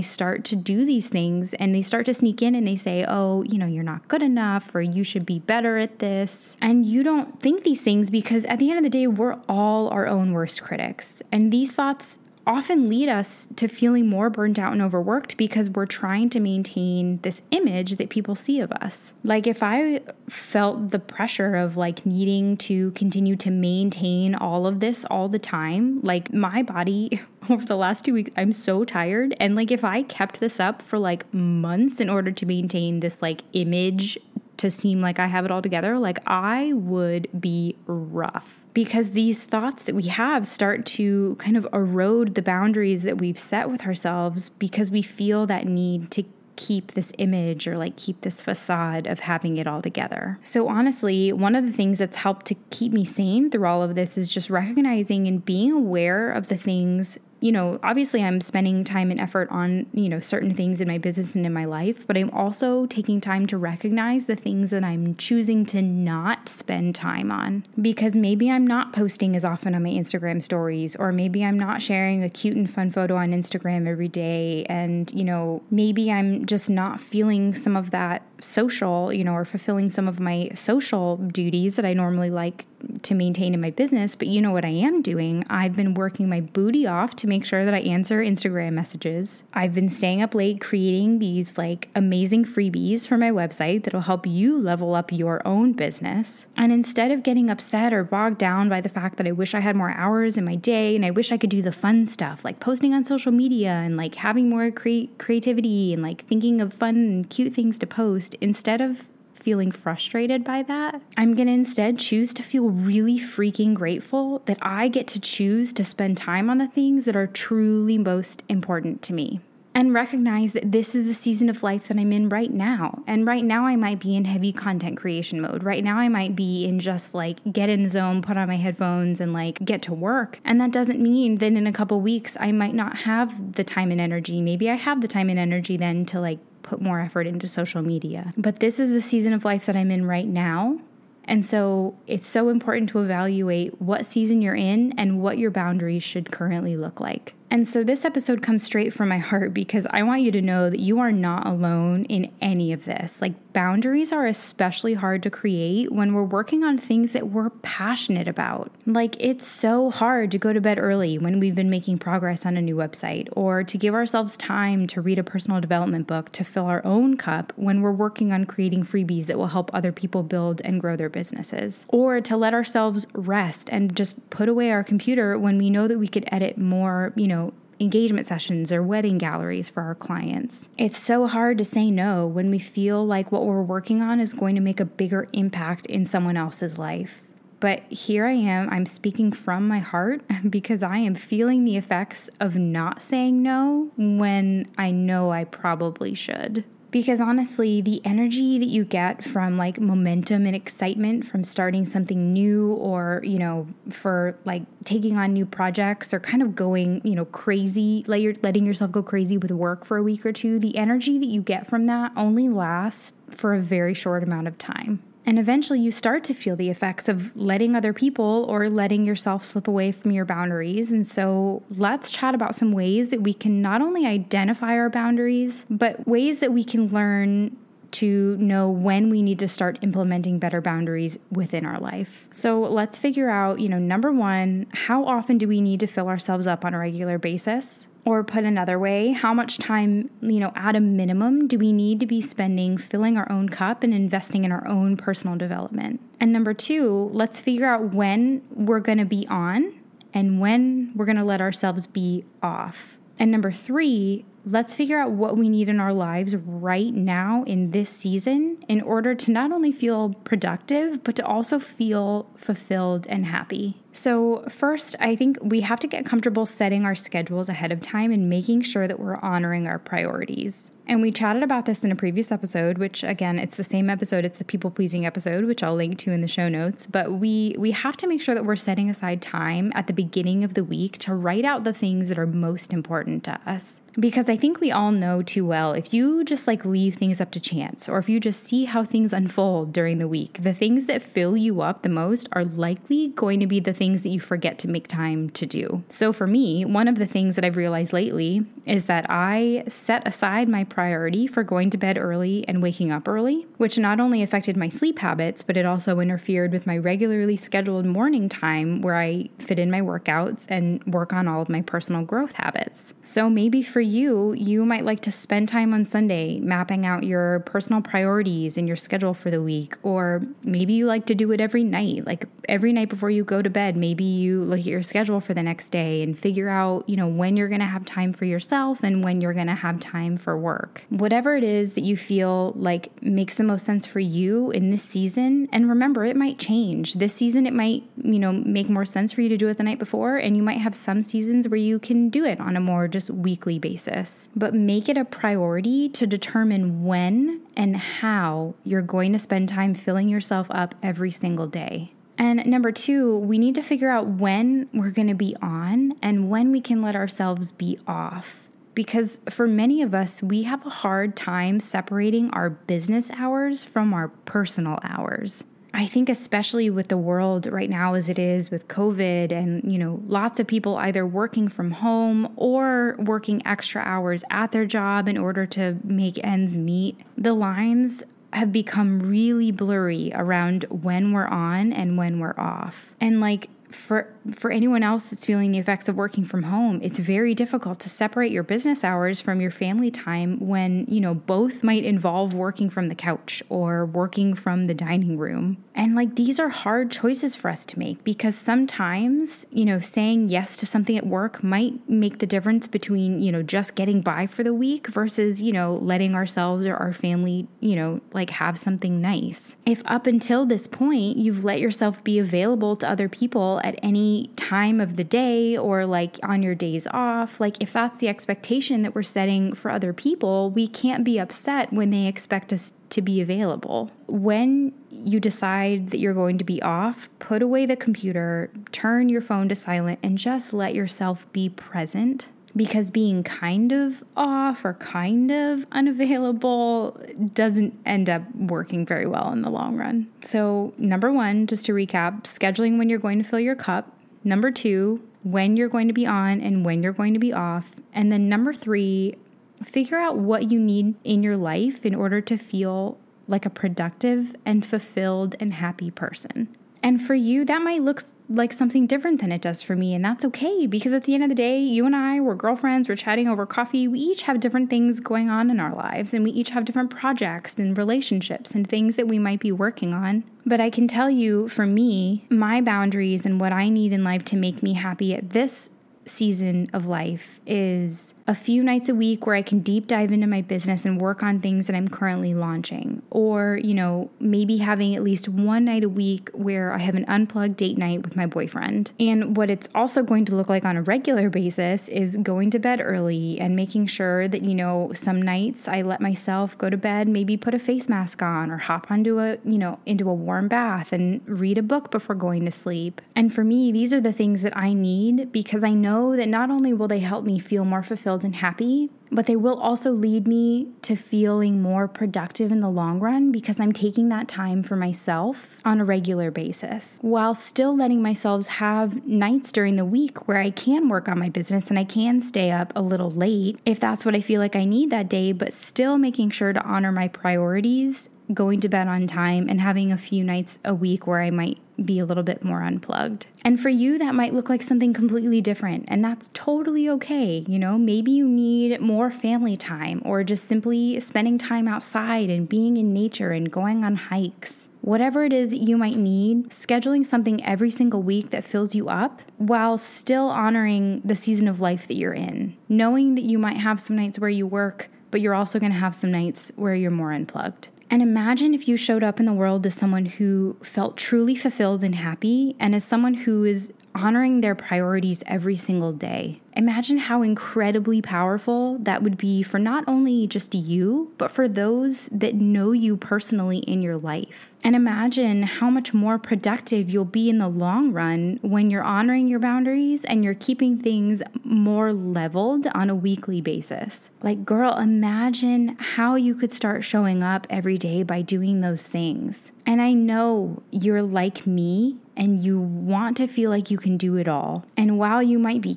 start 0.00 0.44
to 0.46 0.56
do 0.56 0.84
these 0.84 1.08
things 1.08 1.54
and 1.54 1.74
they 1.74 1.82
start 1.82 2.06
to 2.06 2.14
sneak 2.14 2.42
in 2.42 2.54
and 2.54 2.66
they 2.66 2.76
say, 2.76 3.04
oh, 3.06 3.42
you 3.42 3.58
know, 3.58 3.66
you're 3.66 3.82
not 3.82 4.08
good 4.08 4.22
enough 4.22 4.74
or 4.74 4.80
you 4.80 5.04
should 5.04 5.26
be 5.26 5.38
better 5.38 5.63
better 5.64 5.78
at 5.78 5.98
this. 5.98 6.58
And 6.60 6.84
you 6.84 7.02
don't 7.02 7.40
think 7.40 7.62
these 7.62 7.82
things 7.82 8.10
because 8.10 8.44
at 8.44 8.58
the 8.58 8.68
end 8.68 8.76
of 8.76 8.84
the 8.84 8.90
day, 8.90 9.06
we're 9.06 9.38
all 9.48 9.88
our 9.88 10.06
own 10.06 10.32
worst 10.32 10.62
critics. 10.62 11.22
And 11.32 11.50
these 11.50 11.74
thoughts 11.74 12.18
often 12.46 12.90
lead 12.90 13.08
us 13.08 13.48
to 13.56 13.66
feeling 13.66 14.06
more 14.06 14.28
burnt 14.28 14.58
out 14.58 14.74
and 14.74 14.82
overworked 14.82 15.38
because 15.38 15.70
we're 15.70 15.86
trying 15.86 16.28
to 16.28 16.38
maintain 16.38 17.18
this 17.22 17.42
image 17.50 17.92
that 17.92 18.10
people 18.10 18.34
see 18.34 18.60
of 18.60 18.70
us. 18.72 19.14
Like 19.22 19.46
if 19.46 19.62
I 19.62 20.02
felt 20.28 20.90
the 20.90 20.98
pressure 20.98 21.56
of 21.56 21.78
like 21.78 22.04
needing 22.04 22.58
to 22.58 22.90
continue 22.90 23.34
to 23.36 23.50
maintain 23.50 24.34
all 24.34 24.66
of 24.66 24.80
this 24.80 25.06
all 25.06 25.30
the 25.30 25.38
time, 25.38 26.02
like 26.02 26.34
my 26.34 26.62
body 26.62 27.22
over 27.48 27.64
the 27.64 27.76
last 27.76 28.04
2 28.04 28.12
weeks 28.12 28.30
I'm 28.36 28.52
so 28.52 28.84
tired 28.84 29.34
and 29.40 29.56
like 29.56 29.70
if 29.70 29.82
I 29.82 30.02
kept 30.02 30.40
this 30.40 30.60
up 30.60 30.82
for 30.82 30.98
like 30.98 31.32
months 31.32 32.00
in 32.00 32.10
order 32.10 32.30
to 32.32 32.46
maintain 32.46 33.00
this 33.00 33.22
like 33.22 33.42
image 33.54 34.18
to 34.64 34.70
seem 34.70 35.00
like 35.00 35.18
I 35.18 35.26
have 35.26 35.44
it 35.44 35.50
all 35.50 35.60
together, 35.60 35.98
like 35.98 36.18
I 36.26 36.72
would 36.72 37.28
be 37.38 37.76
rough. 37.86 38.64
Because 38.72 39.10
these 39.10 39.44
thoughts 39.44 39.84
that 39.84 39.94
we 39.94 40.04
have 40.04 40.46
start 40.46 40.86
to 40.86 41.36
kind 41.38 41.56
of 41.56 41.68
erode 41.72 42.34
the 42.34 42.42
boundaries 42.42 43.02
that 43.02 43.18
we've 43.18 43.38
set 43.38 43.70
with 43.70 43.82
ourselves 43.82 44.48
because 44.48 44.90
we 44.90 45.02
feel 45.02 45.46
that 45.46 45.66
need 45.66 46.10
to 46.12 46.24
keep 46.56 46.92
this 46.92 47.12
image 47.18 47.66
or 47.66 47.76
like 47.76 47.96
keep 47.96 48.20
this 48.22 48.40
facade 48.40 49.06
of 49.06 49.20
having 49.20 49.58
it 49.58 49.66
all 49.66 49.82
together. 49.82 50.38
So, 50.42 50.68
honestly, 50.68 51.32
one 51.32 51.54
of 51.54 51.64
the 51.64 51.72
things 51.72 51.98
that's 51.98 52.16
helped 52.16 52.46
to 52.46 52.54
keep 52.70 52.92
me 52.92 53.04
sane 53.04 53.50
through 53.50 53.66
all 53.66 53.82
of 53.82 53.94
this 53.94 54.16
is 54.16 54.28
just 54.28 54.50
recognizing 54.50 55.26
and 55.26 55.44
being 55.44 55.72
aware 55.72 56.30
of 56.30 56.48
the 56.48 56.56
things 56.56 57.18
you 57.44 57.52
know, 57.52 57.78
obviously 57.82 58.24
I'm 58.24 58.40
spending 58.40 58.84
time 58.84 59.10
and 59.10 59.20
effort 59.20 59.50
on, 59.50 59.84
you 59.92 60.08
know, 60.08 60.18
certain 60.18 60.54
things 60.54 60.80
in 60.80 60.88
my 60.88 60.96
business 60.96 61.34
and 61.34 61.44
in 61.44 61.52
my 61.52 61.66
life, 61.66 62.06
but 62.06 62.16
I'm 62.16 62.30
also 62.30 62.86
taking 62.86 63.20
time 63.20 63.46
to 63.48 63.58
recognize 63.58 64.24
the 64.24 64.34
things 64.34 64.70
that 64.70 64.82
I'm 64.82 65.14
choosing 65.16 65.66
to 65.66 65.82
not 65.82 66.48
spend 66.48 66.94
time 66.94 67.30
on. 67.30 67.66
Because 67.78 68.16
maybe 68.16 68.50
I'm 68.50 68.66
not 68.66 68.94
posting 68.94 69.36
as 69.36 69.44
often 69.44 69.74
on 69.74 69.82
my 69.82 69.90
Instagram 69.90 70.40
stories, 70.40 70.96
or 70.96 71.12
maybe 71.12 71.44
I'm 71.44 71.58
not 71.58 71.82
sharing 71.82 72.24
a 72.24 72.30
cute 72.30 72.56
and 72.56 72.68
fun 72.68 72.90
photo 72.90 73.16
on 73.16 73.32
Instagram 73.32 73.86
every 73.86 74.08
day. 74.08 74.64
And, 74.70 75.12
you 75.12 75.24
know, 75.24 75.62
maybe 75.70 76.10
I'm 76.10 76.46
just 76.46 76.70
not 76.70 76.98
feeling 76.98 77.54
some 77.54 77.76
of 77.76 77.90
that 77.90 78.22
social, 78.44 79.12
you 79.12 79.24
know, 79.24 79.32
or 79.32 79.44
fulfilling 79.44 79.90
some 79.90 80.08
of 80.08 80.20
my 80.20 80.50
social 80.54 81.16
duties 81.16 81.76
that 81.76 81.84
I 81.84 81.92
normally 81.92 82.30
like 82.30 82.66
to 83.02 83.14
maintain 83.14 83.54
in 83.54 83.60
my 83.60 83.70
business. 83.70 84.14
But 84.14 84.28
you 84.28 84.40
know 84.40 84.50
what 84.50 84.64
I 84.64 84.68
am 84.68 85.02
doing? 85.02 85.44
I've 85.48 85.76
been 85.76 85.94
working 85.94 86.28
my 86.28 86.40
booty 86.40 86.86
off 86.86 87.16
to 87.16 87.26
make 87.26 87.44
sure 87.44 87.64
that 87.64 87.74
I 87.74 87.80
answer 87.80 88.18
Instagram 88.18 88.72
messages. 88.72 89.42
I've 89.52 89.74
been 89.74 89.88
staying 89.88 90.22
up 90.22 90.34
late 90.34 90.60
creating 90.60 91.18
these 91.18 91.56
like 91.58 91.88
amazing 91.94 92.44
freebies 92.44 93.06
for 93.06 93.16
my 93.16 93.30
website 93.30 93.84
that'll 93.84 94.02
help 94.02 94.26
you 94.26 94.58
level 94.58 94.94
up 94.94 95.12
your 95.12 95.46
own 95.46 95.72
business. 95.72 96.46
And 96.56 96.72
instead 96.72 97.10
of 97.10 97.22
getting 97.22 97.50
upset 97.50 97.92
or 97.92 98.04
bogged 98.04 98.38
down 98.38 98.68
by 98.68 98.80
the 98.80 98.88
fact 98.88 99.16
that 99.16 99.26
I 99.26 99.32
wish 99.32 99.54
I 99.54 99.60
had 99.60 99.76
more 99.76 99.90
hours 99.92 100.36
in 100.36 100.44
my 100.44 100.56
day 100.56 100.96
and 100.96 101.04
I 101.04 101.10
wish 101.10 101.32
I 101.32 101.36
could 101.36 101.50
do 101.50 101.62
the 101.62 101.72
fun 101.72 102.06
stuff 102.06 102.44
like 102.44 102.60
posting 102.60 102.94
on 102.94 103.04
social 103.04 103.32
media 103.32 103.70
and 103.70 103.96
like 103.96 104.14
having 104.16 104.48
more 104.48 104.70
cre- 104.70 105.10
creativity 105.18 105.92
and 105.92 106.02
like 106.02 106.26
thinking 106.26 106.60
of 106.60 106.72
fun 106.72 106.96
and 106.96 107.30
cute 107.30 107.54
things 107.54 107.78
to 107.78 107.86
post, 107.86 108.33
instead 108.40 108.80
of 108.80 109.04
feeling 109.34 109.70
frustrated 109.70 110.42
by 110.42 110.62
that. 110.62 111.02
I'm 111.18 111.34
going 111.34 111.48
to 111.48 111.52
instead 111.52 111.98
choose 111.98 112.32
to 112.34 112.42
feel 112.42 112.70
really 112.70 113.18
freaking 113.18 113.74
grateful 113.74 114.40
that 114.46 114.56
I 114.62 114.88
get 114.88 115.06
to 115.08 115.20
choose 115.20 115.72
to 115.74 115.84
spend 115.84 116.16
time 116.16 116.48
on 116.48 116.56
the 116.56 116.66
things 116.66 117.04
that 117.04 117.14
are 117.14 117.26
truly 117.26 117.98
most 117.98 118.42
important 118.48 119.02
to 119.02 119.12
me 119.12 119.40
and 119.74 119.92
recognize 119.92 120.52
that 120.52 120.70
this 120.70 120.94
is 120.94 121.06
the 121.06 121.14
season 121.14 121.50
of 121.50 121.62
life 121.62 121.88
that 121.88 121.98
I'm 121.98 122.12
in 122.12 122.28
right 122.28 122.52
now. 122.52 123.02
And 123.06 123.26
right 123.26 123.44
now, 123.44 123.66
I 123.66 123.76
might 123.76 123.98
be 123.98 124.14
in 124.14 124.24
heavy 124.24 124.52
content 124.52 124.96
creation 124.96 125.40
mode. 125.40 125.64
Right 125.64 125.82
now, 125.82 125.98
I 125.98 126.08
might 126.08 126.36
be 126.36 126.64
in 126.64 126.78
just 126.78 127.12
like 127.12 127.38
get 127.52 127.68
in 127.68 127.82
the 127.82 127.88
zone, 127.88 128.22
put 128.22 128.36
on 128.36 128.48
my 128.48 128.56
headphones, 128.56 129.20
and 129.20 129.32
like 129.32 129.64
get 129.64 129.82
to 129.82 129.94
work. 129.94 130.38
And 130.44 130.60
that 130.60 130.70
doesn't 130.70 131.00
mean 131.00 131.38
that 131.38 131.52
in 131.52 131.66
a 131.66 131.72
couple 131.72 132.00
weeks, 132.00 132.36
I 132.38 132.52
might 132.52 132.74
not 132.74 132.98
have 132.98 133.54
the 133.54 133.64
time 133.64 133.90
and 133.90 134.00
energy. 134.00 134.40
Maybe 134.40 134.70
I 134.70 134.74
have 134.74 135.00
the 135.00 135.08
time 135.08 135.28
and 135.28 135.38
energy 135.38 135.76
then 135.76 136.06
to 136.06 136.20
like 136.20 136.38
put 136.62 136.80
more 136.80 137.00
effort 137.00 137.26
into 137.26 137.48
social 137.48 137.82
media. 137.82 138.32
But 138.36 138.60
this 138.60 138.78
is 138.78 138.90
the 138.90 139.02
season 139.02 139.32
of 139.32 139.44
life 139.44 139.66
that 139.66 139.76
I'm 139.76 139.90
in 139.90 140.06
right 140.06 140.26
now. 140.26 140.78
And 141.26 141.44
so 141.44 141.96
it's 142.06 142.26
so 142.26 142.48
important 142.48 142.90
to 142.90 143.00
evaluate 143.00 143.80
what 143.80 144.04
season 144.06 144.42
you're 144.42 144.54
in 144.54 144.92
and 144.98 145.22
what 145.22 145.38
your 145.38 145.50
boundaries 145.50 146.02
should 146.02 146.30
currently 146.30 146.76
look 146.76 147.00
like. 147.00 147.34
And 147.50 147.68
so 147.68 147.84
this 147.84 148.04
episode 148.04 148.42
comes 148.42 148.64
straight 148.64 148.92
from 148.92 149.08
my 149.08 149.18
heart 149.18 149.54
because 149.54 149.86
I 149.90 150.02
want 150.02 150.22
you 150.22 150.32
to 150.32 150.42
know 150.42 150.70
that 150.70 150.80
you 150.80 150.98
are 150.98 151.12
not 151.12 151.46
alone 151.46 152.04
in 152.06 152.32
any 152.40 152.72
of 152.72 152.84
this. 152.84 153.22
Like, 153.22 153.52
boundaries 153.52 154.10
are 154.10 154.26
especially 154.26 154.94
hard 154.94 155.22
to 155.22 155.30
create 155.30 155.92
when 155.92 156.14
we're 156.14 156.24
working 156.24 156.64
on 156.64 156.76
things 156.78 157.12
that 157.12 157.28
we're 157.28 157.50
passionate 157.50 158.26
about. 158.26 158.72
Like, 158.86 159.14
it's 159.20 159.46
so 159.46 159.90
hard 159.90 160.32
to 160.32 160.38
go 160.38 160.52
to 160.52 160.60
bed 160.60 160.80
early 160.80 161.16
when 161.16 161.38
we've 161.38 161.54
been 161.54 161.70
making 161.70 161.98
progress 161.98 162.44
on 162.44 162.56
a 162.56 162.60
new 162.60 162.74
website, 162.74 163.28
or 163.36 163.62
to 163.62 163.78
give 163.78 163.94
ourselves 163.94 164.36
time 164.36 164.88
to 164.88 165.00
read 165.00 165.20
a 165.20 165.24
personal 165.24 165.60
development 165.60 166.08
book 166.08 166.32
to 166.32 166.42
fill 166.42 166.66
our 166.66 166.84
own 166.84 167.16
cup 167.16 167.52
when 167.54 167.82
we're 167.82 167.92
working 167.92 168.32
on 168.32 168.46
creating 168.46 168.82
freebies 168.82 169.26
that 169.26 169.38
will 169.38 169.46
help 169.46 169.70
other 169.72 169.92
people 169.92 170.24
build 170.24 170.60
and 170.64 170.80
grow 170.80 170.96
their 170.96 171.08
businesses, 171.08 171.86
or 171.88 172.20
to 172.20 172.36
let 172.36 172.52
ourselves 172.52 173.06
rest 173.12 173.68
and 173.70 173.94
just 173.94 174.30
put 174.30 174.48
away 174.48 174.72
our 174.72 174.82
computer 174.82 175.38
when 175.38 175.56
we 175.56 175.70
know 175.70 175.86
that 175.86 175.98
we 175.98 176.08
could 176.08 176.28
edit 176.32 176.58
more, 176.58 177.12
you 177.14 177.28
know 177.28 177.43
engagement 177.84 178.26
sessions 178.26 178.72
or 178.72 178.82
wedding 178.82 179.18
galleries 179.18 179.68
for 179.68 179.82
our 179.82 179.94
clients. 179.94 180.68
It's 180.76 180.98
so 180.98 181.28
hard 181.28 181.58
to 181.58 181.64
say 181.64 181.90
no 181.90 182.26
when 182.26 182.50
we 182.50 182.58
feel 182.58 183.06
like 183.06 183.30
what 183.30 183.46
we're 183.46 183.62
working 183.62 184.02
on 184.02 184.18
is 184.18 184.32
going 184.32 184.56
to 184.56 184.60
make 184.60 184.80
a 184.80 184.84
bigger 184.84 185.28
impact 185.32 185.86
in 185.86 186.06
someone 186.06 186.36
else's 186.36 186.78
life. 186.78 187.22
But 187.60 187.84
here 187.90 188.26
I 188.26 188.32
am, 188.32 188.68
I'm 188.70 188.84
speaking 188.84 189.32
from 189.32 189.68
my 189.68 189.78
heart 189.78 190.22
because 190.50 190.82
I 190.82 190.98
am 190.98 191.14
feeling 191.14 191.64
the 191.64 191.76
effects 191.76 192.28
of 192.40 192.56
not 192.56 193.00
saying 193.00 193.42
no 193.42 193.90
when 193.96 194.66
I 194.76 194.90
know 194.90 195.30
I 195.30 195.44
probably 195.44 196.14
should 196.14 196.64
because 196.94 197.20
honestly, 197.20 197.80
the 197.80 198.00
energy 198.04 198.56
that 198.56 198.68
you 198.68 198.84
get 198.84 199.24
from 199.24 199.58
like 199.58 199.80
momentum 199.80 200.46
and 200.46 200.54
excitement 200.54 201.26
from 201.26 201.42
starting 201.42 201.84
something 201.84 202.32
new 202.32 202.72
or, 202.74 203.20
you 203.24 203.36
know, 203.36 203.66
for 203.90 204.38
like 204.44 204.62
taking 204.84 205.18
on 205.18 205.32
new 205.32 205.44
projects 205.44 206.14
or 206.14 206.20
kind 206.20 206.40
of 206.40 206.54
going, 206.54 207.00
you 207.02 207.16
know, 207.16 207.24
crazy, 207.24 208.04
letting 208.06 208.64
yourself 208.64 208.92
go 208.92 209.02
crazy 209.02 209.36
with 209.36 209.50
work 209.50 209.84
for 209.84 209.96
a 209.96 210.04
week 210.04 210.24
or 210.24 210.32
two, 210.32 210.60
the 210.60 210.76
energy 210.76 211.18
that 211.18 211.26
you 211.26 211.40
get 211.40 211.66
from 211.66 211.86
that 211.86 212.12
only 212.16 212.48
lasts 212.48 213.16
for 213.28 213.54
a 213.54 213.60
very 213.60 213.92
short 213.92 214.22
amount 214.22 214.46
of 214.46 214.56
time. 214.56 215.02
And 215.26 215.38
eventually 215.38 215.80
you 215.80 215.90
start 215.90 216.22
to 216.24 216.34
feel 216.34 216.54
the 216.56 216.68
effects 216.70 217.08
of 217.08 217.34
letting 217.34 217.74
other 217.74 217.92
people 217.92 218.46
or 218.48 218.68
letting 218.68 219.06
yourself 219.06 219.44
slip 219.44 219.66
away 219.66 219.90
from 219.90 220.10
your 220.10 220.24
boundaries. 220.24 220.92
And 220.92 221.06
so 221.06 221.62
let's 221.70 222.10
chat 222.10 222.34
about 222.34 222.54
some 222.54 222.72
ways 222.72 223.08
that 223.08 223.22
we 223.22 223.32
can 223.32 223.62
not 223.62 223.80
only 223.80 224.06
identify 224.06 224.76
our 224.76 224.90
boundaries, 224.90 225.64
but 225.70 226.06
ways 226.06 226.40
that 226.40 226.52
we 226.52 226.62
can 226.62 226.88
learn 226.88 227.56
to 227.94 228.36
know 228.38 228.68
when 228.68 229.10
we 229.10 229.22
need 229.22 229.38
to 229.38 229.48
start 229.48 229.78
implementing 229.82 230.38
better 230.38 230.60
boundaries 230.60 231.18
within 231.30 231.64
our 231.64 231.78
life. 231.78 232.28
So 232.32 232.60
let's 232.60 232.98
figure 232.98 233.30
out, 233.30 233.60
you 233.60 233.68
know, 233.68 233.78
number 233.78 234.12
one, 234.12 234.66
how 234.72 235.04
often 235.04 235.38
do 235.38 235.48
we 235.48 235.60
need 235.60 235.80
to 235.80 235.86
fill 235.86 236.08
ourselves 236.08 236.46
up 236.46 236.64
on 236.64 236.74
a 236.74 236.78
regular 236.78 237.18
basis? 237.18 237.88
Or 238.06 238.22
put 238.22 238.44
another 238.44 238.78
way, 238.78 239.12
how 239.12 239.32
much 239.32 239.56
time, 239.56 240.10
you 240.20 240.38
know, 240.38 240.52
at 240.54 240.76
a 240.76 240.80
minimum 240.80 241.48
do 241.48 241.56
we 241.56 241.72
need 241.72 242.00
to 242.00 242.06
be 242.06 242.20
spending 242.20 242.76
filling 242.76 243.16
our 243.16 243.30
own 243.32 243.48
cup 243.48 243.82
and 243.82 243.94
investing 243.94 244.44
in 244.44 244.52
our 244.52 244.68
own 244.68 244.98
personal 244.98 245.36
development? 245.36 246.02
And 246.20 246.30
number 246.30 246.52
two, 246.52 247.08
let's 247.14 247.40
figure 247.40 247.66
out 247.66 247.94
when 247.94 248.42
we're 248.50 248.80
to 248.98 249.06
be 249.06 249.26
on 249.28 249.72
and 250.12 250.38
when 250.38 250.92
we're 250.94 251.06
to 251.16 251.24
let 251.24 251.40
ourselves 251.40 251.86
be 251.86 252.26
off. 252.42 252.98
And 253.18 253.30
number 253.30 253.50
three, 253.50 254.26
let's 254.46 254.74
figure 254.74 254.98
out 254.98 255.10
what 255.10 255.36
we 255.36 255.48
need 255.48 255.68
in 255.68 255.80
our 255.80 255.92
lives 255.92 256.36
right 256.36 256.92
now 256.92 257.42
in 257.44 257.70
this 257.70 257.90
season 257.90 258.58
in 258.68 258.80
order 258.80 259.14
to 259.14 259.30
not 259.30 259.52
only 259.52 259.72
feel 259.72 260.10
productive, 260.24 261.02
but 261.02 261.16
to 261.16 261.24
also 261.24 261.58
feel 261.58 262.30
fulfilled 262.36 263.06
and 263.08 263.26
happy. 263.26 263.83
So, 263.94 264.44
first, 264.48 264.96
I 264.98 265.14
think 265.14 265.38
we 265.40 265.60
have 265.60 265.78
to 265.80 265.86
get 265.86 266.04
comfortable 266.04 266.46
setting 266.46 266.84
our 266.84 266.96
schedules 266.96 267.48
ahead 267.48 267.70
of 267.70 267.80
time 267.80 268.10
and 268.10 268.28
making 268.28 268.62
sure 268.62 268.88
that 268.88 268.98
we're 268.98 269.18
honoring 269.18 269.68
our 269.68 269.78
priorities. 269.78 270.72
And 270.86 271.00
we 271.00 271.12
chatted 271.12 271.42
about 271.42 271.64
this 271.64 271.82
in 271.82 271.90
a 271.90 271.96
previous 271.96 272.30
episode, 272.30 272.78
which 272.78 273.02
again, 273.02 273.38
it's 273.38 273.56
the 273.56 273.64
same 273.64 273.88
episode, 273.88 274.24
it's 274.24 274.38
the 274.38 274.44
people 274.44 274.70
pleasing 274.70 275.06
episode, 275.06 275.44
which 275.44 275.62
I'll 275.62 275.74
link 275.74 275.98
to 276.00 276.12
in 276.12 276.20
the 276.20 276.28
show 276.28 276.48
notes, 276.48 276.86
but 276.86 277.12
we 277.12 277.54
we 277.58 277.70
have 277.70 277.96
to 277.98 278.06
make 278.06 278.20
sure 278.20 278.34
that 278.34 278.44
we're 278.44 278.56
setting 278.56 278.90
aside 278.90 279.22
time 279.22 279.72
at 279.74 279.86
the 279.86 279.92
beginning 279.92 280.44
of 280.44 280.54
the 280.54 280.64
week 280.64 280.98
to 280.98 281.14
write 281.14 281.44
out 281.44 281.64
the 281.64 281.72
things 281.72 282.08
that 282.08 282.18
are 282.18 282.26
most 282.26 282.72
important 282.72 283.24
to 283.24 283.40
us. 283.46 283.80
Because 283.98 284.28
I 284.28 284.36
think 284.36 284.60
we 284.60 284.72
all 284.72 284.90
know 284.90 285.22
too 285.22 285.46
well 285.46 285.72
if 285.72 285.94
you 285.94 286.24
just 286.24 286.46
like 286.46 286.64
leave 286.64 286.96
things 286.96 287.20
up 287.20 287.30
to 287.32 287.40
chance 287.40 287.88
or 287.88 287.98
if 287.98 288.08
you 288.08 288.20
just 288.20 288.44
see 288.44 288.64
how 288.64 288.84
things 288.84 289.12
unfold 289.12 289.72
during 289.72 289.98
the 289.98 290.08
week, 290.08 290.38
the 290.42 290.52
things 290.52 290.86
that 290.86 291.00
fill 291.00 291.36
you 291.36 291.62
up 291.62 291.82
the 291.82 291.88
most 291.88 292.28
are 292.32 292.44
likely 292.44 293.08
going 293.08 293.40
to 293.40 293.46
be 293.46 293.60
the 293.60 293.72
things 293.72 293.83
that 293.92 294.08
you 294.08 294.20
forget 294.20 294.58
to 294.60 294.68
make 294.68 294.88
time 294.88 295.30
to 295.30 295.46
do. 295.46 295.82
So 295.88 296.12
for 296.12 296.26
me, 296.26 296.64
one 296.64 296.88
of 296.88 296.96
the 296.96 297.06
things 297.06 297.36
that 297.36 297.44
I've 297.44 297.56
realized 297.56 297.92
lately 297.92 298.44
is 298.66 298.86
that 298.86 299.06
I 299.08 299.64
set 299.68 300.06
aside 300.08 300.48
my 300.48 300.64
priority 300.64 301.26
for 301.26 301.42
going 301.42 301.70
to 301.70 301.76
bed 301.76 301.98
early 301.98 302.46
and 302.48 302.62
waking 302.62 302.90
up 302.90 303.06
early, 303.06 303.46
which 303.58 303.78
not 303.78 304.00
only 304.00 304.22
affected 304.22 304.56
my 304.56 304.68
sleep 304.68 304.98
habits, 304.98 305.42
but 305.42 305.56
it 305.56 305.66
also 305.66 306.00
interfered 306.00 306.52
with 306.52 306.66
my 306.66 306.78
regularly 306.78 307.36
scheduled 307.36 307.84
morning 307.84 308.28
time 308.28 308.80
where 308.80 308.96
I 308.96 309.28
fit 309.38 309.58
in 309.58 309.70
my 309.70 309.80
workouts 309.80 310.46
and 310.48 310.82
work 310.84 311.12
on 311.12 311.28
all 311.28 311.42
of 311.42 311.48
my 311.48 311.60
personal 311.60 312.02
growth 312.02 312.32
habits. 312.32 312.94
So 313.04 313.28
maybe 313.28 313.62
for 313.62 313.80
you, 313.82 314.32
you 314.32 314.64
might 314.64 314.84
like 314.84 315.00
to 315.02 315.12
spend 315.12 315.48
time 315.48 315.74
on 315.74 315.84
Sunday 315.84 316.40
mapping 316.40 316.86
out 316.86 317.04
your 317.04 317.40
personal 317.40 317.82
priorities 317.82 318.56
and 318.56 318.66
your 318.66 318.76
schedule 318.76 319.14
for 319.14 319.30
the 319.30 319.42
week, 319.42 319.76
or 319.82 320.22
maybe 320.42 320.72
you 320.72 320.86
like 320.86 321.06
to 321.06 321.14
do 321.14 321.32
it 321.32 321.40
every 321.40 321.64
night, 321.64 322.06
like 322.06 322.26
every 322.48 322.72
night 322.72 322.88
before 322.88 323.10
you 323.10 323.24
go 323.24 323.42
to 323.42 323.50
bed, 323.50 323.73
maybe 323.76 324.04
you 324.04 324.44
look 324.44 324.60
at 324.60 324.66
your 324.66 324.82
schedule 324.82 325.20
for 325.20 325.34
the 325.34 325.42
next 325.42 325.70
day 325.70 326.02
and 326.02 326.18
figure 326.18 326.48
out, 326.48 326.88
you 326.88 326.96
know, 326.96 327.08
when 327.08 327.36
you're 327.36 327.48
going 327.48 327.60
to 327.60 327.66
have 327.66 327.84
time 327.84 328.12
for 328.12 328.24
yourself 328.24 328.82
and 328.82 329.04
when 329.04 329.20
you're 329.20 329.32
going 329.32 329.46
to 329.46 329.54
have 329.54 329.80
time 329.80 330.16
for 330.16 330.36
work. 330.36 330.84
Whatever 330.88 331.36
it 331.36 331.44
is 331.44 331.74
that 331.74 331.84
you 331.84 331.96
feel 331.96 332.52
like 332.56 333.02
makes 333.02 333.34
the 333.34 333.44
most 333.44 333.64
sense 333.64 333.86
for 333.86 334.00
you 334.00 334.50
in 334.50 334.70
this 334.70 334.82
season, 334.82 335.48
and 335.52 335.68
remember, 335.68 336.04
it 336.04 336.16
might 336.16 336.38
change. 336.38 336.94
This 336.94 337.14
season, 337.14 337.46
it 337.46 337.52
might, 337.52 337.82
you 337.96 338.18
know, 338.18 338.32
make 338.32 338.68
more 338.68 338.84
sense 338.84 339.12
for 339.12 339.20
you 339.20 339.28
to 339.28 339.36
do 339.36 339.48
it 339.48 339.56
the 339.56 339.62
night 339.62 339.78
before, 339.78 340.16
and 340.16 340.36
you 340.36 340.42
might 340.42 340.58
have 340.58 340.74
some 340.74 341.02
seasons 341.02 341.48
where 341.48 341.58
you 341.58 341.78
can 341.78 342.08
do 342.08 342.24
it 342.24 342.40
on 342.40 342.56
a 342.56 342.60
more 342.60 342.88
just 342.88 343.10
weekly 343.10 343.58
basis. 343.58 344.28
But 344.34 344.54
make 344.54 344.88
it 344.88 344.96
a 344.96 345.04
priority 345.04 345.88
to 345.90 346.06
determine 346.06 346.84
when 346.84 347.40
and 347.56 347.76
how 347.76 348.54
you're 348.64 348.82
going 348.82 349.12
to 349.12 349.18
spend 349.18 349.48
time 349.48 349.74
filling 349.74 350.08
yourself 350.08 350.46
up 350.50 350.74
every 350.82 351.10
single 351.10 351.46
day. 351.46 351.92
And 352.16 352.46
number 352.46 352.72
two, 352.72 353.18
we 353.18 353.38
need 353.38 353.54
to 353.56 353.62
figure 353.62 353.90
out 353.90 354.06
when 354.06 354.68
we're 354.72 354.90
going 354.90 355.08
to 355.08 355.14
be 355.14 355.34
on 355.42 355.92
and 356.02 356.30
when 356.30 356.52
we 356.52 356.60
can 356.60 356.80
let 356.80 356.94
ourselves 356.94 357.52
be 357.52 357.78
off 357.86 358.44
because 358.74 359.20
for 359.30 359.46
many 359.46 359.82
of 359.82 359.94
us, 359.94 360.22
we 360.22 360.42
have 360.44 360.64
a 360.66 360.70
hard 360.70 361.16
time 361.16 361.60
separating 361.60 362.30
our 362.30 362.50
business 362.50 363.10
hours 363.12 363.64
from 363.64 363.94
our 363.94 364.08
personal 364.08 364.78
hours. 364.82 365.44
I 365.72 365.86
think 365.86 366.08
especially 366.08 366.70
with 366.70 366.86
the 366.86 366.96
world 366.96 367.46
right 367.46 367.68
now 367.68 367.94
as 367.94 368.08
it 368.08 368.16
is 368.16 368.48
with 368.48 368.68
COVID 368.68 369.32
and 369.32 369.60
you 369.70 369.76
know 369.76 370.00
lots 370.06 370.38
of 370.38 370.46
people 370.46 370.76
either 370.76 371.04
working 371.04 371.48
from 371.48 371.72
home 371.72 372.32
or 372.36 372.94
working 373.00 373.44
extra 373.44 373.82
hours 373.82 374.22
at 374.30 374.52
their 374.52 374.66
job 374.66 375.08
in 375.08 375.18
order 375.18 375.46
to 375.46 375.76
make 375.82 376.22
ends 376.22 376.56
meet 376.56 377.00
the 377.18 377.32
lines 377.32 378.04
have 378.34 378.52
become 378.52 378.98
really 378.98 379.50
blurry 379.52 380.10
around 380.14 380.64
when 380.68 381.12
we're 381.12 381.26
on 381.26 381.72
and 381.72 381.96
when 381.96 382.18
we're 382.18 382.38
off. 382.38 382.94
And 383.00 383.20
like 383.20 383.48
for 383.70 384.08
for 384.36 384.50
anyone 384.50 384.82
else 384.82 385.06
that's 385.06 385.26
feeling 385.26 385.52
the 385.52 385.58
effects 385.58 385.88
of 385.88 385.96
working 385.96 386.24
from 386.24 386.44
home, 386.44 386.80
it's 386.82 386.98
very 386.98 387.34
difficult 387.34 387.78
to 387.80 387.88
separate 387.88 388.32
your 388.32 388.42
business 388.42 388.82
hours 388.82 389.20
from 389.20 389.40
your 389.40 389.50
family 389.50 389.90
time 389.90 390.38
when, 390.40 390.86
you 390.88 391.00
know, 391.00 391.14
both 391.14 391.62
might 391.62 391.84
involve 391.84 392.32
working 392.32 392.70
from 392.70 392.88
the 392.88 392.94
couch 392.94 393.42
or 393.48 393.84
working 393.84 394.34
from 394.34 394.66
the 394.66 394.74
dining 394.74 395.18
room. 395.18 395.62
And 395.74 395.94
like 395.94 396.16
these 396.16 396.38
are 396.40 396.48
hard 396.48 396.90
choices 396.90 397.34
for 397.34 397.50
us 397.50 397.66
to 397.66 397.78
make 397.78 398.02
because 398.04 398.36
sometimes, 398.36 399.46
you 399.50 399.64
know, 399.64 399.78
saying 399.78 400.30
yes 400.30 400.56
to 400.58 400.66
something 400.66 400.96
at 400.96 401.06
work 401.06 401.42
might 401.42 401.88
make 401.88 402.18
the 402.20 402.26
difference 402.26 402.66
between, 402.66 403.20
you 403.20 403.30
know, 403.30 403.42
just 403.42 403.74
getting 403.74 404.00
by 404.00 404.26
for 404.26 404.42
the 404.42 404.54
week 404.54 404.86
versus, 404.86 405.42
you 405.42 405.52
know, 405.52 405.78
letting 405.82 406.14
ourselves 406.14 406.64
or 406.64 406.76
our 406.76 406.92
family, 406.92 407.46
you 407.60 407.76
know, 407.76 408.00
like 408.12 408.30
have 408.30 408.58
something 408.58 409.00
nice. 409.00 409.56
If 409.66 409.82
up 409.84 410.06
until 410.06 410.46
this 410.46 410.66
point 410.66 411.18
you've 411.18 411.44
let 411.44 411.60
yourself 411.60 412.02
be 412.04 412.18
available 412.18 412.76
to 412.76 412.88
other 412.88 413.08
people 413.08 413.53
at 413.62 413.78
any 413.82 414.30
time 414.36 414.80
of 414.80 414.96
the 414.96 415.04
day 415.04 415.56
or 415.56 415.86
like 415.86 416.18
on 416.22 416.42
your 416.42 416.54
days 416.54 416.86
off, 416.90 417.40
like 417.40 417.62
if 417.62 417.72
that's 417.72 417.98
the 417.98 418.08
expectation 418.08 418.82
that 418.82 418.94
we're 418.94 419.02
setting 419.02 419.54
for 419.54 419.70
other 419.70 419.92
people, 419.92 420.50
we 420.50 420.66
can't 420.66 421.04
be 421.04 421.18
upset 421.18 421.72
when 421.72 421.90
they 421.90 422.06
expect 422.06 422.52
us 422.52 422.72
to 422.90 423.02
be 423.02 423.20
available. 423.20 423.90
When 424.06 424.72
you 424.90 425.20
decide 425.20 425.88
that 425.88 425.98
you're 425.98 426.14
going 426.14 426.38
to 426.38 426.44
be 426.44 426.62
off, 426.62 427.08
put 427.18 427.42
away 427.42 427.66
the 427.66 427.76
computer, 427.76 428.50
turn 428.72 429.08
your 429.08 429.20
phone 429.20 429.48
to 429.48 429.54
silent, 429.54 429.98
and 430.02 430.16
just 430.16 430.52
let 430.52 430.74
yourself 430.74 431.30
be 431.32 431.48
present 431.48 432.26
because 432.56 432.90
being 432.90 433.22
kind 433.22 433.72
of 433.72 434.04
off 434.16 434.64
or 434.64 434.74
kind 434.74 435.30
of 435.30 435.66
unavailable 435.72 437.00
doesn't 437.32 437.78
end 437.84 438.08
up 438.08 438.22
working 438.34 438.86
very 438.86 439.06
well 439.06 439.32
in 439.32 439.42
the 439.42 439.50
long 439.50 439.76
run. 439.76 440.08
So, 440.22 440.72
number 440.78 441.12
one, 441.12 441.46
just 441.46 441.64
to 441.66 441.72
recap, 441.72 442.22
scheduling 442.22 442.78
when 442.78 442.88
you're 442.88 442.98
going 442.98 443.22
to 443.22 443.28
fill 443.28 443.40
your 443.40 443.56
cup. 443.56 443.92
Number 444.22 444.50
two, 444.50 445.02
when 445.22 445.56
you're 445.56 445.68
going 445.68 445.88
to 445.88 445.94
be 445.94 446.06
on 446.06 446.40
and 446.40 446.64
when 446.64 446.82
you're 446.82 446.92
going 446.92 447.14
to 447.14 447.20
be 447.20 447.32
off. 447.32 447.72
And 447.92 448.12
then 448.12 448.28
number 448.28 448.54
three, 448.54 449.16
figure 449.64 449.98
out 449.98 450.16
what 450.16 450.50
you 450.50 450.58
need 450.58 450.94
in 451.02 451.22
your 451.22 451.36
life 451.36 451.84
in 451.84 451.94
order 451.94 452.20
to 452.20 452.36
feel 452.36 452.98
like 453.26 453.46
a 453.46 453.50
productive 453.50 454.36
and 454.44 454.64
fulfilled 454.64 455.34
and 455.40 455.54
happy 455.54 455.90
person. 455.90 456.54
And 456.84 457.00
for 457.00 457.14
you, 457.14 457.46
that 457.46 457.62
might 457.62 457.80
look 457.80 458.02
like 458.28 458.52
something 458.52 458.86
different 458.86 459.22
than 459.22 459.32
it 459.32 459.40
does 459.40 459.62
for 459.62 459.74
me. 459.74 459.94
And 459.94 460.04
that's 460.04 460.22
okay 460.26 460.66
because 460.66 460.92
at 460.92 461.04
the 461.04 461.14
end 461.14 461.22
of 461.22 461.30
the 461.30 461.34
day, 461.34 461.58
you 461.58 461.86
and 461.86 461.96
I, 461.96 462.20
we're 462.20 462.34
girlfriends, 462.34 462.90
we're 462.90 462.94
chatting 462.96 463.26
over 463.26 463.46
coffee. 463.46 463.88
We 463.88 464.00
each 464.00 464.24
have 464.24 464.38
different 464.38 464.68
things 464.68 465.00
going 465.00 465.30
on 465.30 465.50
in 465.50 465.60
our 465.60 465.74
lives, 465.74 466.12
and 466.12 466.22
we 466.22 466.30
each 466.30 466.50
have 466.50 466.66
different 466.66 466.90
projects 466.90 467.58
and 467.58 467.76
relationships 467.76 468.54
and 468.54 468.68
things 468.68 468.96
that 468.96 469.08
we 469.08 469.18
might 469.18 469.40
be 469.40 469.50
working 469.50 469.94
on. 469.94 470.24
But 470.44 470.60
I 470.60 470.68
can 470.68 470.86
tell 470.86 471.08
you, 471.08 471.48
for 471.48 471.66
me, 471.66 472.26
my 472.28 472.60
boundaries 472.60 473.24
and 473.24 473.40
what 473.40 473.52
I 473.52 473.70
need 473.70 473.94
in 473.94 474.04
life 474.04 474.24
to 474.26 474.36
make 474.36 474.62
me 474.62 474.74
happy 474.74 475.14
at 475.14 475.30
this 475.30 475.70
season 476.04 476.68
of 476.74 476.86
life 476.86 477.40
is 477.46 478.12
a 478.26 478.34
few 478.34 478.62
nights 478.62 478.88
a 478.88 478.94
week 478.94 479.26
where 479.26 479.36
I 479.36 479.42
can 479.42 479.60
deep 479.60 479.86
dive 479.86 480.10
into 480.10 480.26
my 480.26 480.40
business 480.40 480.86
and 480.86 480.98
work 480.98 481.22
on 481.22 481.40
things 481.40 481.66
that 481.66 481.76
I'm 481.76 481.88
currently 481.88 482.32
launching. 482.32 483.02
Or, 483.10 483.60
you 483.62 483.74
know, 483.74 484.10
maybe 484.18 484.58
having 484.58 484.94
at 484.94 485.02
least 485.02 485.28
one 485.28 485.66
night 485.66 485.84
a 485.84 485.88
week 485.88 486.30
where 486.32 486.72
I 486.72 486.78
have 486.78 486.94
an 486.94 487.04
unplugged 487.06 487.56
date 487.56 487.76
night 487.76 488.02
with 488.02 488.16
my 488.16 488.24
boyfriend. 488.26 488.92
And 488.98 489.36
what 489.36 489.50
it's 489.50 489.68
also 489.74 490.02
going 490.02 490.24
to 490.26 490.34
look 490.34 490.48
like 490.48 490.64
on 490.64 490.76
a 490.76 490.82
regular 490.82 491.28
basis 491.28 491.88
is 491.88 492.16
going 492.16 492.50
to 492.52 492.58
bed 492.58 492.80
early 492.82 493.38
and 493.38 493.54
making 493.54 493.86
sure 493.88 494.26
that, 494.26 494.42
you 494.42 494.54
know, 494.54 494.92
some 494.94 495.20
nights 495.20 495.68
I 495.68 495.82
let 495.82 496.00
myself 496.00 496.56
go 496.56 496.70
to 496.70 496.78
bed, 496.78 497.08
maybe 497.08 497.36
put 497.36 497.54
a 497.54 497.58
face 497.58 497.90
mask 497.90 498.22
on 498.22 498.50
or 498.50 498.56
hop 498.56 498.90
onto 498.90 499.20
a, 499.20 499.36
you 499.44 499.58
know, 499.58 499.78
into 499.84 500.08
a 500.08 500.14
warm 500.14 500.48
bath 500.48 500.94
and 500.94 501.20
read 501.28 501.58
a 501.58 501.62
book 501.62 501.90
before 501.90 502.14
going 502.14 502.46
to 502.46 502.50
sleep. 502.50 503.02
And 503.14 503.34
for 503.34 503.44
me, 503.44 503.70
these 503.70 503.92
are 503.92 504.00
the 504.00 504.12
things 504.12 504.40
that 504.42 504.56
I 504.56 504.72
need 504.72 505.30
because 505.30 505.62
I 505.62 505.74
know 505.74 506.16
that 506.16 506.28
not 506.28 506.50
only 506.50 506.72
will 506.72 506.88
they 506.88 507.00
help 507.00 507.24
me 507.26 507.38
feel 507.38 507.66
more 507.66 507.82
fulfilled 507.82 508.13
fulfilled 508.14 508.24
and 508.24 508.36
happy, 508.36 508.90
but 509.10 509.26
they 509.26 509.36
will 509.36 509.60
also 509.60 509.92
lead 509.92 510.26
me 510.26 510.68
to 510.82 510.96
feeling 510.96 511.60
more 511.60 511.88
productive 511.88 512.52
in 512.52 512.60
the 512.60 512.68
long 512.68 513.00
run 513.00 513.32
because 513.32 513.60
I'm 513.60 513.72
taking 513.72 514.08
that 514.08 514.28
time 514.28 514.62
for 514.62 514.76
myself 514.76 515.60
on 515.64 515.80
a 515.80 515.84
regular 515.84 516.30
basis 516.30 516.98
while 517.02 517.34
still 517.34 517.76
letting 517.76 518.02
myself 518.02 518.46
have 518.46 519.06
nights 519.06 519.52
during 519.52 519.76
the 519.76 519.84
week 519.84 520.26
where 520.28 520.38
I 520.38 520.50
can 520.50 520.88
work 520.88 521.08
on 521.08 521.18
my 521.18 521.28
business 521.28 521.70
and 521.70 521.78
I 521.78 521.84
can 521.84 522.20
stay 522.20 522.50
up 522.50 522.72
a 522.76 522.82
little 522.82 523.10
late 523.10 523.58
if 523.64 523.78
that's 523.80 524.04
what 524.04 524.14
I 524.14 524.20
feel 524.20 524.40
like 524.40 524.56
I 524.56 524.64
need 524.64 524.90
that 524.90 525.08
day, 525.08 525.32
but 525.32 525.52
still 525.52 525.98
making 525.98 526.30
sure 526.30 526.52
to 526.52 526.62
honor 526.64 526.92
my 526.92 527.08
priorities 527.08 528.10
going 528.32 528.60
to 528.60 528.68
bed 528.68 528.88
on 528.88 529.06
time 529.06 529.48
and 529.48 529.60
having 529.60 529.92
a 529.92 529.98
few 529.98 530.24
nights 530.24 530.58
a 530.64 530.74
week 530.74 531.06
where 531.06 531.20
I 531.20 531.30
might 531.30 531.58
be 531.84 531.98
a 531.98 532.06
little 532.06 532.22
bit 532.22 532.44
more 532.44 532.62
unplugged. 532.62 533.26
And 533.44 533.60
for 533.60 533.68
you, 533.68 533.98
that 533.98 534.14
might 534.14 534.32
look 534.32 534.48
like 534.48 534.62
something 534.62 534.92
completely 534.92 535.40
different, 535.40 535.84
and 535.88 536.04
that's 536.04 536.30
totally 536.32 536.88
okay. 536.88 537.44
You 537.46 537.58
know, 537.58 537.76
maybe 537.76 538.12
you 538.12 538.26
need 538.26 538.80
more 538.80 539.10
family 539.10 539.56
time 539.56 540.00
or 540.04 540.24
just 540.24 540.46
simply 540.46 540.98
spending 541.00 541.36
time 541.36 541.68
outside 541.68 542.30
and 542.30 542.48
being 542.48 542.76
in 542.76 542.92
nature 542.92 543.30
and 543.30 543.50
going 543.50 543.84
on 543.84 543.96
hikes. 543.96 544.68
Whatever 544.80 545.24
it 545.24 545.32
is 545.32 545.48
that 545.48 545.60
you 545.60 545.76
might 545.76 545.96
need, 545.96 546.50
scheduling 546.50 547.04
something 547.04 547.44
every 547.44 547.70
single 547.70 548.02
week 548.02 548.30
that 548.30 548.44
fills 548.44 548.74
you 548.74 548.88
up 548.88 549.22
while 549.38 549.78
still 549.78 550.28
honoring 550.28 551.00
the 551.04 551.14
season 551.14 551.48
of 551.48 551.60
life 551.60 551.88
that 551.88 551.96
you're 551.96 552.14
in. 552.14 552.56
Knowing 552.68 553.14
that 553.14 553.24
you 553.24 553.38
might 553.38 553.56
have 553.56 553.80
some 553.80 553.96
nights 553.96 554.18
where 554.18 554.30
you 554.30 554.46
work, 554.46 554.90
but 555.10 555.20
you're 555.20 555.34
also 555.34 555.58
gonna 555.58 555.74
have 555.74 555.94
some 555.94 556.10
nights 556.10 556.52
where 556.56 556.74
you're 556.74 556.90
more 556.90 557.12
unplugged. 557.12 557.68
And 557.94 558.02
imagine 558.02 558.54
if 558.54 558.66
you 558.66 558.76
showed 558.76 559.04
up 559.04 559.20
in 559.20 559.24
the 559.24 559.32
world 559.32 559.64
as 559.64 559.76
someone 559.76 560.06
who 560.06 560.56
felt 560.64 560.96
truly 560.96 561.36
fulfilled 561.36 561.84
and 561.84 561.94
happy, 561.94 562.56
and 562.58 562.74
as 562.74 562.82
someone 562.82 563.14
who 563.14 563.44
is 563.44 563.72
honoring 563.94 564.40
their 564.40 564.56
priorities 564.56 565.22
every 565.28 565.54
single 565.54 565.92
day. 565.92 566.40
Imagine 566.56 566.98
how 566.98 567.22
incredibly 567.22 568.00
powerful 568.00 568.78
that 568.78 569.02
would 569.02 569.18
be 569.18 569.42
for 569.42 569.58
not 569.58 569.82
only 569.88 570.26
just 570.28 570.54
you, 570.54 571.12
but 571.18 571.30
for 571.30 571.48
those 571.48 572.08
that 572.12 572.36
know 572.36 572.70
you 572.70 572.96
personally 572.96 573.58
in 573.58 573.82
your 573.82 573.96
life. 573.96 574.54
And 574.62 574.76
imagine 574.76 575.42
how 575.42 575.68
much 575.68 575.92
more 575.92 576.18
productive 576.18 576.88
you'll 576.88 577.04
be 577.04 577.28
in 577.28 577.38
the 577.38 577.48
long 577.48 577.92
run 577.92 578.38
when 578.40 578.70
you're 578.70 578.84
honoring 578.84 579.26
your 579.26 579.40
boundaries 579.40 580.04
and 580.04 580.22
you're 580.22 580.32
keeping 580.32 580.78
things 580.78 581.22
more 581.42 581.92
leveled 581.92 582.68
on 582.68 582.88
a 582.88 582.94
weekly 582.94 583.40
basis. 583.40 584.10
Like, 584.22 584.44
girl, 584.44 584.78
imagine 584.78 585.76
how 585.78 586.14
you 586.14 586.34
could 586.34 586.52
start 586.52 586.84
showing 586.84 587.22
up 587.22 587.46
every 587.50 587.78
day 587.78 588.04
by 588.04 588.22
doing 588.22 588.60
those 588.60 588.86
things. 588.86 589.52
And 589.66 589.82
I 589.82 589.92
know 589.92 590.62
you're 590.70 591.02
like 591.02 591.46
me 591.46 591.96
and 592.16 592.42
you 592.44 592.58
want 592.60 593.16
to 593.16 593.26
feel 593.26 593.50
like 593.50 593.70
you 593.70 593.78
can 593.78 593.96
do 593.96 594.16
it 594.16 594.28
all. 594.28 594.64
And 594.76 594.98
while 594.98 595.22
you 595.22 595.38
might 595.38 595.60
be 595.60 595.74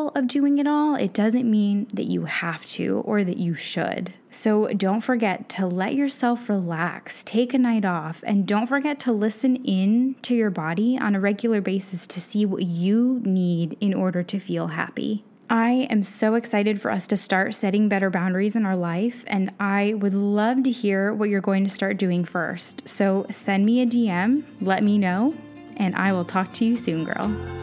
capable 0.00 0.18
of 0.18 0.28
doing 0.28 0.58
it 0.58 0.66
all, 0.66 0.94
it 0.94 1.12
doesn't 1.12 1.50
mean 1.50 1.86
that 1.92 2.04
you 2.04 2.24
have 2.24 2.66
to 2.66 3.02
or 3.04 3.24
that 3.24 3.36
you 3.36 3.54
should. 3.54 4.12
So 4.30 4.68
don't 4.68 5.00
forget 5.00 5.48
to 5.50 5.66
let 5.66 5.94
yourself 5.94 6.48
relax, 6.48 7.24
take 7.24 7.52
a 7.52 7.58
night 7.58 7.84
off, 7.84 8.22
and 8.26 8.46
don't 8.46 8.66
forget 8.66 9.00
to 9.00 9.12
listen 9.12 9.56
in 9.56 10.16
to 10.22 10.34
your 10.34 10.50
body 10.50 10.98
on 10.98 11.14
a 11.14 11.20
regular 11.20 11.60
basis 11.60 12.06
to 12.08 12.20
see 12.20 12.46
what 12.46 12.62
you 12.62 13.20
need 13.24 13.76
in 13.80 13.92
order 13.94 14.22
to 14.22 14.38
feel 14.38 14.68
happy. 14.68 15.24
I 15.48 15.88
am 15.90 16.04
so 16.04 16.36
excited 16.36 16.80
for 16.80 16.92
us 16.92 17.08
to 17.08 17.16
start 17.16 17.56
setting 17.56 17.88
better 17.88 18.08
boundaries 18.08 18.54
in 18.54 18.64
our 18.64 18.76
life, 18.76 19.24
and 19.26 19.52
I 19.58 19.94
would 19.94 20.14
love 20.14 20.62
to 20.62 20.70
hear 20.70 21.12
what 21.12 21.28
you're 21.28 21.40
going 21.40 21.64
to 21.64 21.70
start 21.70 21.96
doing 21.96 22.24
first. 22.24 22.88
So 22.88 23.26
send 23.32 23.66
me 23.66 23.82
a 23.82 23.86
DM, 23.86 24.44
let 24.60 24.84
me 24.84 24.96
know, 24.96 25.34
and 25.76 25.96
I 25.96 26.12
will 26.12 26.24
talk 26.24 26.52
to 26.54 26.64
you 26.64 26.76
soon, 26.76 27.04
girl. 27.04 27.60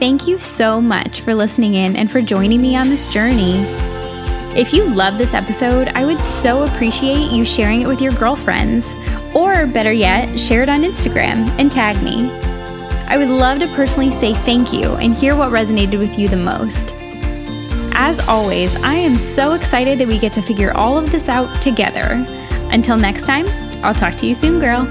Thank 0.00 0.26
you 0.26 0.38
so 0.38 0.80
much 0.80 1.20
for 1.20 1.34
listening 1.34 1.74
in 1.74 1.94
and 1.94 2.10
for 2.10 2.22
joining 2.22 2.62
me 2.62 2.74
on 2.74 2.88
this 2.88 3.06
journey. 3.06 3.56
If 4.58 4.72
you 4.72 4.88
love 4.88 5.18
this 5.18 5.34
episode, 5.34 5.88
I 5.88 6.06
would 6.06 6.18
so 6.18 6.64
appreciate 6.64 7.30
you 7.30 7.44
sharing 7.44 7.82
it 7.82 7.86
with 7.86 8.00
your 8.00 8.12
girlfriends, 8.12 8.94
or 9.34 9.66
better 9.66 9.92
yet, 9.92 10.40
share 10.40 10.62
it 10.62 10.70
on 10.70 10.84
Instagram 10.84 11.46
and 11.58 11.70
tag 11.70 12.02
me. 12.02 12.30
I 13.08 13.18
would 13.18 13.28
love 13.28 13.58
to 13.60 13.68
personally 13.76 14.10
say 14.10 14.32
thank 14.32 14.72
you 14.72 14.94
and 14.94 15.12
hear 15.12 15.36
what 15.36 15.52
resonated 15.52 15.98
with 15.98 16.18
you 16.18 16.28
the 16.28 16.36
most. 16.36 16.94
As 17.92 18.20
always, 18.20 18.74
I 18.82 18.94
am 18.94 19.18
so 19.18 19.52
excited 19.52 19.98
that 19.98 20.08
we 20.08 20.18
get 20.18 20.32
to 20.32 20.40
figure 20.40 20.72
all 20.74 20.96
of 20.96 21.12
this 21.12 21.28
out 21.28 21.60
together. 21.60 22.24
Until 22.72 22.96
next 22.96 23.26
time, 23.26 23.44
I'll 23.84 23.94
talk 23.94 24.16
to 24.16 24.26
you 24.26 24.34
soon, 24.34 24.60
girl. 24.60 24.88